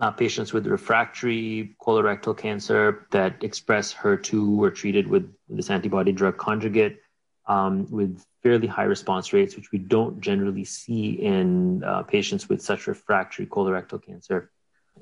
Uh, 0.00 0.10
patients 0.10 0.52
with 0.52 0.66
refractory 0.66 1.76
colorectal 1.80 2.36
cancer 2.36 3.06
that 3.10 3.42
express 3.42 3.94
HER2 3.94 4.56
were 4.56 4.70
treated 4.70 5.06
with 5.06 5.32
this 5.48 5.70
antibody 5.70 6.12
drug 6.12 6.36
conjugate 6.36 6.98
um, 7.46 7.86
with 7.90 8.24
fairly 8.42 8.66
high 8.66 8.84
response 8.84 9.32
rates, 9.32 9.56
which 9.56 9.72
we 9.72 9.78
don't 9.78 10.20
generally 10.20 10.64
see 10.64 11.10
in 11.10 11.82
uh, 11.84 12.02
patients 12.02 12.48
with 12.48 12.62
such 12.62 12.86
refractory 12.86 13.46
colorectal 13.46 14.02
cancer. 14.02 14.50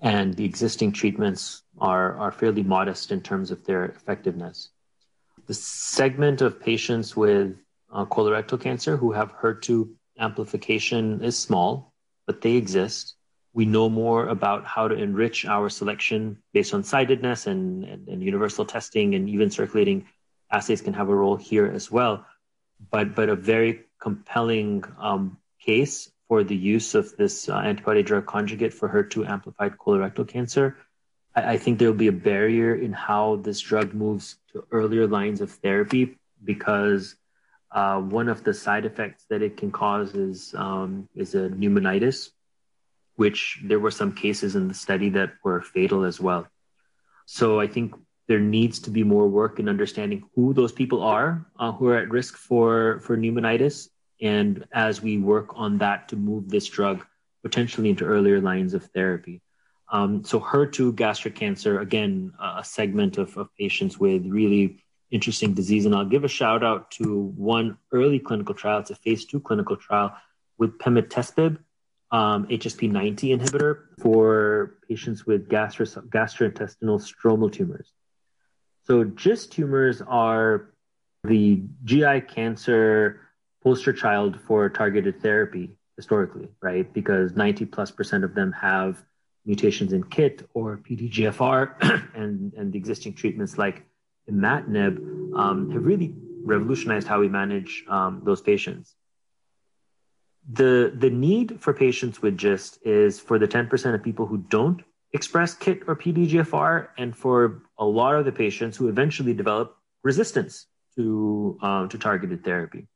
And 0.00 0.35
the 0.35 0.44
existing 0.44 0.92
treatments 0.92 1.62
are, 1.78 2.16
are 2.16 2.33
fairly 2.33 2.62
modest 2.62 3.12
in 3.12 3.20
terms 3.20 3.50
of 3.50 3.64
their 3.64 3.85
effectiveness. 3.85 4.70
The 5.46 5.55
segment 5.55 6.40
of 6.40 6.61
patients 6.61 7.16
with 7.16 7.57
uh, 7.92 8.07
colorectal 8.07 8.61
cancer 8.61 8.96
who 8.96 9.12
have 9.12 9.37
HER2 9.37 9.90
amplification 10.18 11.22
is 11.22 11.38
small, 11.38 11.92
but 12.26 12.40
they 12.40 12.52
exist. 12.52 13.16
We 13.52 13.66
know 13.66 13.90
more 13.90 14.28
about 14.28 14.64
how 14.64 14.88
to 14.88 14.94
enrich 14.94 15.44
our 15.44 15.68
selection 15.68 16.38
based 16.55 16.72
on 16.72 16.85
sidedness 16.85 17.46
and, 17.46 17.85
and, 17.85 18.09
and 18.09 18.22
universal 18.22 18.64
testing 18.64 19.14
and 19.14 19.28
even 19.28 19.50
circulating 19.50 20.07
assays 20.50 20.81
can 20.81 20.94
have 20.94 21.09
a 21.09 21.14
role 21.14 21.37
here 21.37 21.66
as 21.66 21.90
well 21.90 22.24
but 22.90 23.14
but 23.14 23.29
a 23.29 23.37
very 23.37 23.85
compelling 24.01 24.85
um, 24.99 25.38
case 25.61 26.11
for 26.29 26.42
the 26.42 26.57
use 26.57 26.95
of 26.95 27.16
this 27.16 27.49
uh, 27.49 27.57
antibody 27.59 28.03
drug 28.03 28.27
conjugate 28.27 28.75
for 28.75 28.88
HER2 28.88 29.29
amplified 29.29 29.77
colorectal 29.79 30.27
cancer. 30.27 30.77
I, 31.35 31.53
I 31.53 31.57
think 31.59 31.79
there 31.79 31.88
will 31.88 31.99
be 31.99 32.09
a 32.09 32.12
barrier 32.12 32.75
in 32.75 32.92
how 32.92 33.37
this 33.37 33.61
drug 33.61 33.95
moves 33.95 34.37
to 34.53 34.64
earlier 34.71 35.07
lines 35.07 35.40
of 35.40 35.51
therapy 35.51 36.18
because 36.42 37.14
uh, 37.71 38.01
one 38.01 38.29
of 38.29 38.45
the 38.45 38.53
side 38.53 38.85
effects 38.85 39.25
that 39.31 39.42
it 39.42 39.57
can 39.57 39.71
cause 39.71 40.14
is 40.14 40.55
um, 40.57 41.09
is 41.14 41.35
a 41.35 41.49
pneumonitis, 41.49 42.31
which 43.16 43.61
there 43.64 43.79
were 43.79 43.90
some 43.90 44.14
cases 44.14 44.57
in 44.57 44.68
the 44.68 44.75
study 44.75 45.11
that 45.11 45.33
were 45.42 45.61
fatal 45.61 46.05
as 46.05 46.21
well. 46.21 46.47
So 47.27 47.61
I 47.61 47.66
think 47.66 47.95
there 48.28 48.40
needs 48.40 48.78
to 48.80 48.90
be 48.90 49.02
more 49.02 49.28
work 49.28 49.58
in 49.58 49.68
understanding 49.68 50.24
who 50.35 50.54
those 50.54 50.72
people 50.72 51.02
are 51.02 51.46
uh, 51.58 51.72
who 51.72 51.88
are 51.88 51.96
at 51.96 52.11
risk 52.11 52.37
for 52.37 53.00
for 53.00 53.16
pneumonitis 53.16 53.88
and 54.20 54.64
as 54.72 55.02
we 55.02 55.18
work 55.18 55.48
on 55.54 55.78
that 55.78 56.08
to 56.08 56.16
move 56.16 56.48
this 56.48 56.66
drug 56.66 57.04
potentially 57.42 57.90
into 57.90 58.04
earlier 58.04 58.40
lines 58.40 58.72
of 58.72 58.85
therapy. 58.94 59.42
Um, 59.90 60.24
so 60.24 60.38
HER2 60.40 60.94
gastric 60.94 61.35
cancer 61.35 61.80
again 61.80 62.32
a 62.40 62.64
segment 62.64 63.18
of, 63.18 63.37
of 63.37 63.48
patients 63.58 63.98
with 63.98 64.24
really 64.26 64.78
interesting 65.11 65.52
disease. 65.52 65.85
And 65.85 65.94
i'll 65.94 66.06
give 66.06 66.24
a 66.24 66.28
shout 66.28 66.64
out 66.64 66.90
to 66.92 67.32
one 67.37 67.76
early 67.92 68.18
clinical 68.18 68.54
trial. 68.54 68.80
It's 68.80 68.90
a 68.90 68.94
phase 68.94 69.26
two 69.26 69.40
clinical 69.40 69.76
trial 69.76 70.16
with 70.56 70.78
pemetrexed 70.78 71.58
um, 72.12 72.46
hsp90 72.46 73.38
inhibitor 73.38 73.85
for 74.00 74.78
patients 74.88 75.26
with 75.26 75.48
gastro- 75.48 75.87
gastrointestinal 75.87 77.00
stromal 77.00 77.50
tumors 77.50 77.92
so 78.85 79.05
GIST 79.05 79.53
tumors 79.53 80.03
are 80.03 80.71
the 81.25 81.62
GI 81.85 82.23
cancer 82.23 83.21
poster 83.62 83.92
child 83.92 84.40
for 84.47 84.68
targeted 84.68 85.23
therapy 85.23 85.77
historically, 85.97 86.49
right? 86.61 86.92
Because 86.92 87.37
90 87.37 87.66
plus 87.66 87.90
percent 87.90 88.25
of 88.25 88.35
them 88.35 88.53
have 88.53 89.05
mutations 89.45 89.92
in 89.92 90.03
KIT 90.05 90.49
or 90.55 90.79
PDGFR, 90.79 92.11
and, 92.14 92.53
and 92.55 92.73
the 92.73 92.79
existing 92.79 93.14
treatments 93.14 93.59
like 93.59 93.85
imatinib 94.31 94.99
um, 95.37 95.71
have 95.71 95.85
really 95.85 96.14
revolutionized 96.45 97.07
how 97.07 97.21
we 97.21 97.29
manage 97.29 97.85
um, 97.88 98.23
those 98.25 98.40
patients. 98.40 98.95
The, 100.51 100.92
the 100.95 101.11
need 101.11 101.61
for 101.61 101.73
patients 101.73 102.21
with 102.21 102.37
GIST 102.37 102.79
is 102.85 103.21
for 103.21 103.38
the 103.38 103.47
10% 103.47 103.95
of 103.95 104.03
people 104.03 104.27
who 104.27 104.38
don't 104.38 104.83
express 105.12 105.55
KIT 105.55 105.83
or 105.87 105.96
PDGFR, 105.96 106.88
and 106.96 107.16
for 107.16 107.62
a 107.79 107.85
lot 107.85 108.14
of 108.14 108.25
the 108.25 108.33
patients 108.33 108.77
who 108.77 108.88
eventually 108.88 109.35
develop 109.35 109.77
resistance 110.03 110.66
to, 110.96 111.59
um, 111.62 111.88
to 111.88 111.98
targeted 111.98 112.44
therapy. 112.44 112.87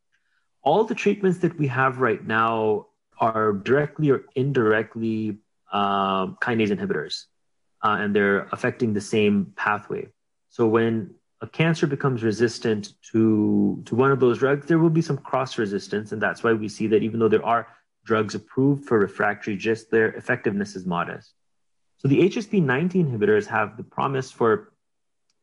All 0.63 0.85
the 0.85 0.95
treatments 0.95 1.39
that 1.39 1.59
we 1.59 1.67
have 1.69 1.99
right 1.99 2.25
now 2.27 2.87
are 3.19 3.53
directly 3.53 4.11
or 4.11 4.25
indirectly 4.35 5.39
uh, 5.73 6.29
kinase 6.43 6.71
inhibitors, 6.71 7.25
uh, 7.83 7.97
and 8.01 8.15
they're 8.15 8.49
affecting 8.53 8.93
the 8.93 9.01
same 9.01 9.53
pathway. 9.57 10.09
So 10.49 10.67
when 10.67 11.15
a 11.41 11.47
cancer 11.47 11.87
becomes 11.87 12.23
resistant 12.23 12.95
to, 13.13 13.83
to 13.85 13.95
one 13.95 14.11
of 14.11 14.21
those 14.21 14.39
drugs, 14.39 14.67
there 14.67 14.79
will 14.79 14.91
be 14.91 15.03
some 15.03 15.19
cross 15.19 15.59
resistance, 15.59 16.13
and 16.13 16.21
that's 16.21 16.43
why 16.43 16.53
we 16.53 16.69
see 16.69 16.87
that 16.89 17.03
even 17.03 17.21
though 17.21 17.29
there 17.29 17.45
are 17.45 17.69
drugs 18.05 18.35
approved 18.35 18.87
for 18.87 18.99
refractory 18.99 19.57
GIST, 19.57 19.91
their 19.91 20.13
effectiveness 20.13 20.77
is 20.77 20.87
modest. 20.87 21.35
So 21.99 22.09
the 22.09 22.21
HSP90 22.21 22.93
inhibitors 22.93 23.47
have 23.47 23.77
the 23.77 23.83
promise 23.83 24.31
for 24.31 24.73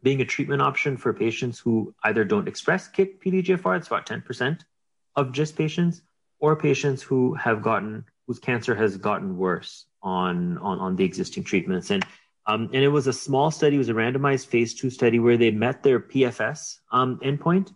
being 0.03 0.21
a 0.21 0.25
treatment 0.25 0.61
option 0.61 0.97
for 0.97 1.13
patients 1.13 1.59
who 1.59 1.95
either 2.03 2.23
don't 2.23 2.47
express 2.47 2.87
KIT 2.87 3.21
PDGFR, 3.21 3.77
it's 3.77 3.87
about 3.87 4.05
10% 4.05 4.59
of 5.15 5.31
GIST 5.31 5.55
patients, 5.55 6.01
or 6.39 6.55
patients 6.55 7.01
who 7.01 7.33
have 7.35 7.61
gotten 7.61 8.05
whose 8.27 8.39
cancer 8.39 8.75
has 8.75 8.97
gotten 8.97 9.37
worse 9.37 9.85
on 10.01 10.57
on, 10.59 10.79
on 10.79 10.95
the 10.95 11.03
existing 11.03 11.43
treatments. 11.43 11.89
And 11.89 12.05
um, 12.45 12.69
and 12.73 12.83
it 12.83 12.89
was 12.89 13.07
a 13.07 13.13
small 13.13 13.51
study, 13.51 13.75
it 13.75 13.79
was 13.79 13.89
a 13.89 13.93
randomized 13.93 14.47
phase 14.47 14.73
two 14.73 14.89
study 14.89 15.19
where 15.19 15.37
they 15.37 15.51
met 15.51 15.81
their 15.81 15.99
PFS 16.01 16.79
um, 16.91 17.19
endpoint, 17.19 17.73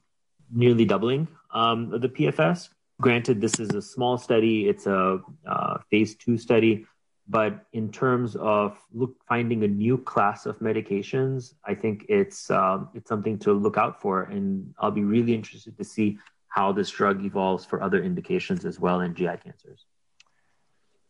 nearly 0.51 0.83
doubling 0.83 1.29
um, 1.53 1.89
the 1.89 2.09
PFS. 2.09 2.67
Granted, 2.99 3.39
this 3.39 3.59
is 3.59 3.69
a 3.69 3.81
small 3.81 4.17
study, 4.17 4.67
it's 4.67 4.85
a 4.85 5.21
uh, 5.47 5.77
phase 5.89 6.15
two 6.15 6.37
study 6.37 6.85
but 7.29 7.65
in 7.73 7.91
terms 7.91 8.35
of 8.35 8.77
look 8.93 9.15
finding 9.27 9.63
a 9.63 9.67
new 9.67 9.97
class 9.97 10.45
of 10.45 10.59
medications, 10.59 11.53
I 11.65 11.75
think 11.75 12.05
it's 12.09 12.49
um, 12.49 12.89
it's 12.93 13.09
something 13.09 13.37
to 13.39 13.53
look 13.53 13.77
out 13.77 14.01
for, 14.01 14.23
and 14.23 14.73
I'll 14.79 14.91
be 14.91 15.03
really 15.03 15.33
interested 15.33 15.77
to 15.77 15.83
see 15.83 16.17
how 16.47 16.71
this 16.71 16.89
drug 16.89 17.23
evolves 17.25 17.65
for 17.65 17.83
other 17.83 18.01
indications 18.01 18.65
as 18.65 18.79
well 18.79 19.01
in 19.01 19.13
GI 19.13 19.37
cancers. 19.43 19.85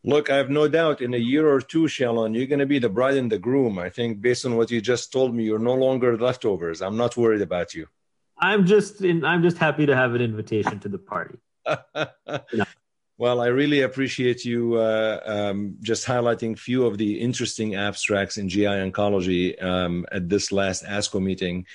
Look, 0.04 0.30
I 0.30 0.38
have 0.38 0.50
no 0.50 0.68
doubt 0.68 1.02
in 1.02 1.14
a 1.14 1.18
year 1.18 1.48
or 1.50 1.60
two, 1.60 1.84
Shaalan, 1.84 2.36
you're 2.36 2.48
going 2.48 2.60
to 2.60 2.66
be 2.66 2.80
the 2.80 2.90
bride 2.90 3.18
and 3.18 3.32
the 3.32 3.38
groom. 3.38 3.78
I 3.78 3.90
think 3.90 4.22
based 4.22 4.46
on 4.46 4.56
what 4.56 4.72
you 4.72 4.80
just 4.82 5.12
told 5.12 5.36
me, 5.36 5.44
you're 5.44 5.60
no 5.60 5.74
longer 5.74 6.18
leftovers. 6.18 6.82
I'm 6.82 6.98
not 6.98 7.18
worried 7.18 7.42
about 7.42 7.74
you. 7.74 7.88
I'm 8.40 8.66
just 8.66 9.02
in, 9.02 9.26
I'm 9.26 9.44
just 9.44 9.58
happy 9.58 9.86
to 9.86 9.96
have 9.96 10.14
an 10.16 10.22
invitation 10.22 10.80
to 10.80 10.90
the 10.90 10.98
party. 10.98 11.40
Well, 13.20 13.42
I 13.42 13.48
really 13.48 13.82
appreciate 13.82 14.46
you 14.46 14.76
uh, 14.76 15.20
um, 15.26 15.78
just 15.82 16.06
highlighting 16.06 16.54
a 16.54 16.56
few 16.58 16.86
of 16.86 17.00
the 17.00 17.20
interesting 17.20 17.74
abstracts 17.74 18.38
in 18.38 18.48
GI 18.48 18.66
oncology 18.66 19.62
um, 19.64 20.06
at 20.12 20.30
this 20.30 20.52
last 20.52 20.86
ASCO 20.86 21.20
meeting. 21.20 21.66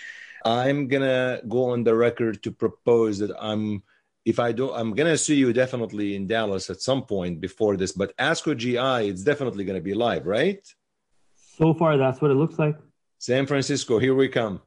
I'm 0.45 0.87
gonna 0.87 1.41
go 1.49 1.71
on 1.71 1.83
the 1.83 1.97
record 1.97 2.45
to 2.45 2.53
propose 2.53 3.19
that 3.19 3.35
I'm, 3.41 3.83
if 4.25 4.39
I 4.39 4.53
don't, 4.53 4.73
I'm 4.73 4.95
gonna 4.95 5.19
see 5.19 5.35
you 5.35 5.53
definitely 5.53 6.15
in 6.15 6.29
Dallas 6.29 6.71
at 6.71 6.81
some 6.81 7.03
point 7.03 7.41
before 7.41 7.77
this. 7.77 7.91
But 7.91 8.17
ASCO 8.19 8.57
GI, 8.57 9.09
it's 9.09 9.25
definitely 9.25 9.65
gonna 9.65 9.81
be 9.81 9.95
live, 9.95 10.27
right? 10.27 10.65
So 11.59 11.75
far, 11.75 11.97
that's 11.97 12.21
what 12.21 12.31
it 12.31 12.35
looks 12.35 12.57
like. 12.57 12.77
San 13.19 13.47
Francisco, 13.47 13.99
here 13.99 14.15
we 14.15 14.29
come. 14.29 14.63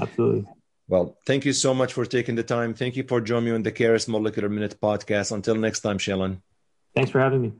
Absolutely. 0.00 0.44
Well, 0.86 1.16
thank 1.26 1.44
you 1.44 1.52
so 1.52 1.72
much 1.72 1.92
for 1.94 2.04
taking 2.04 2.34
the 2.34 2.42
time. 2.42 2.74
Thank 2.74 2.96
you 2.96 3.04
for 3.04 3.20
joining 3.20 3.46
me 3.46 3.50
on 3.52 3.62
the 3.62 3.72
Caris 3.72 4.06
Molecular 4.06 4.48
Minute 4.48 4.78
podcast. 4.82 5.32
Until 5.32 5.54
next 5.54 5.80
time, 5.80 5.98
Shaalan. 5.98 6.42
Thanks 6.94 7.10
for 7.10 7.20
having 7.20 7.42
me. 7.42 7.52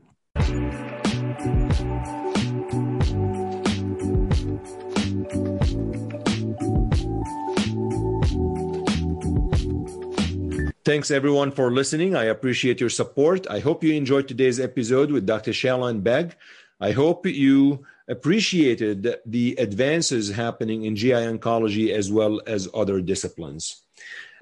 Thanks 10.85 11.09
everyone 11.09 11.49
for 11.49 11.71
listening. 11.71 12.15
I 12.15 12.25
appreciate 12.25 12.79
your 12.79 12.91
support. 12.91 13.47
I 13.49 13.57
hope 13.57 13.83
you 13.83 13.93
enjoyed 13.93 14.27
today's 14.27 14.59
episode 14.59 15.09
with 15.09 15.25
Dr. 15.25 15.49
Shaalan 15.49 16.03
Beg. 16.03 16.35
I 16.79 16.91
hope 16.91 17.25
you 17.25 17.87
appreciated 18.07 19.15
the 19.25 19.55
advances 19.57 20.29
happening 20.29 20.85
in 20.85 20.95
GI 20.95 21.11
oncology 21.11 21.89
as 21.91 22.11
well 22.11 22.41
as 22.45 22.67
other 22.73 23.01
disciplines. 23.01 23.83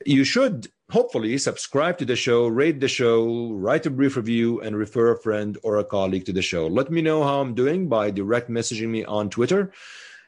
You 0.06 0.24
should 0.24 0.68
hopefully 0.90 1.38
subscribe 1.38 1.98
to 1.98 2.06
the 2.06 2.16
show, 2.16 2.48
rate 2.48 2.80
the 2.80 2.88
show, 2.88 3.52
write 3.54 3.86
a 3.86 3.90
brief 3.90 4.16
review, 4.16 4.62
and 4.62 4.76
refer 4.76 5.12
a 5.12 5.20
friend 5.20 5.58
or 5.64 5.78
a 5.78 5.84
colleague 5.84 6.26
to 6.26 6.34
the 6.34 6.42
show. 6.42 6.68
Let 6.68 6.92
me 6.92 7.02
know 7.02 7.24
how 7.24 7.42
I'm 7.42 7.56
doing 7.56 7.88
by 7.88 8.12
direct 8.12 8.50
messaging 8.50 8.90
me 8.90 9.06
on 9.06 9.30
Twitter 9.30 9.72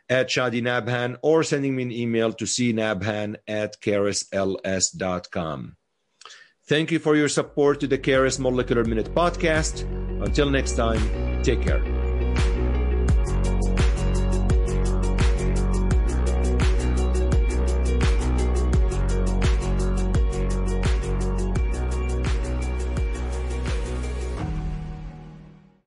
at 0.09 0.27
Chadi 0.27 0.61
Nabhan 0.61 1.17
or 1.21 1.43
sending 1.43 1.75
me 1.75 1.83
an 1.83 1.91
email 1.91 2.31
to 2.33 2.45
cnabhan 2.45 3.35
at 3.47 3.81
carisls.com. 3.81 5.75
Thank 6.67 6.91
you 6.91 6.99
for 6.99 7.15
your 7.15 7.29
support 7.29 7.79
to 7.81 7.87
the 7.87 7.97
Caris 7.97 8.39
Molecular 8.39 8.83
Minute 8.83 9.13
podcast. 9.13 9.83
Until 10.23 10.49
next 10.49 10.73
time, 10.73 11.43
take 11.43 11.61
care. 11.61 12.04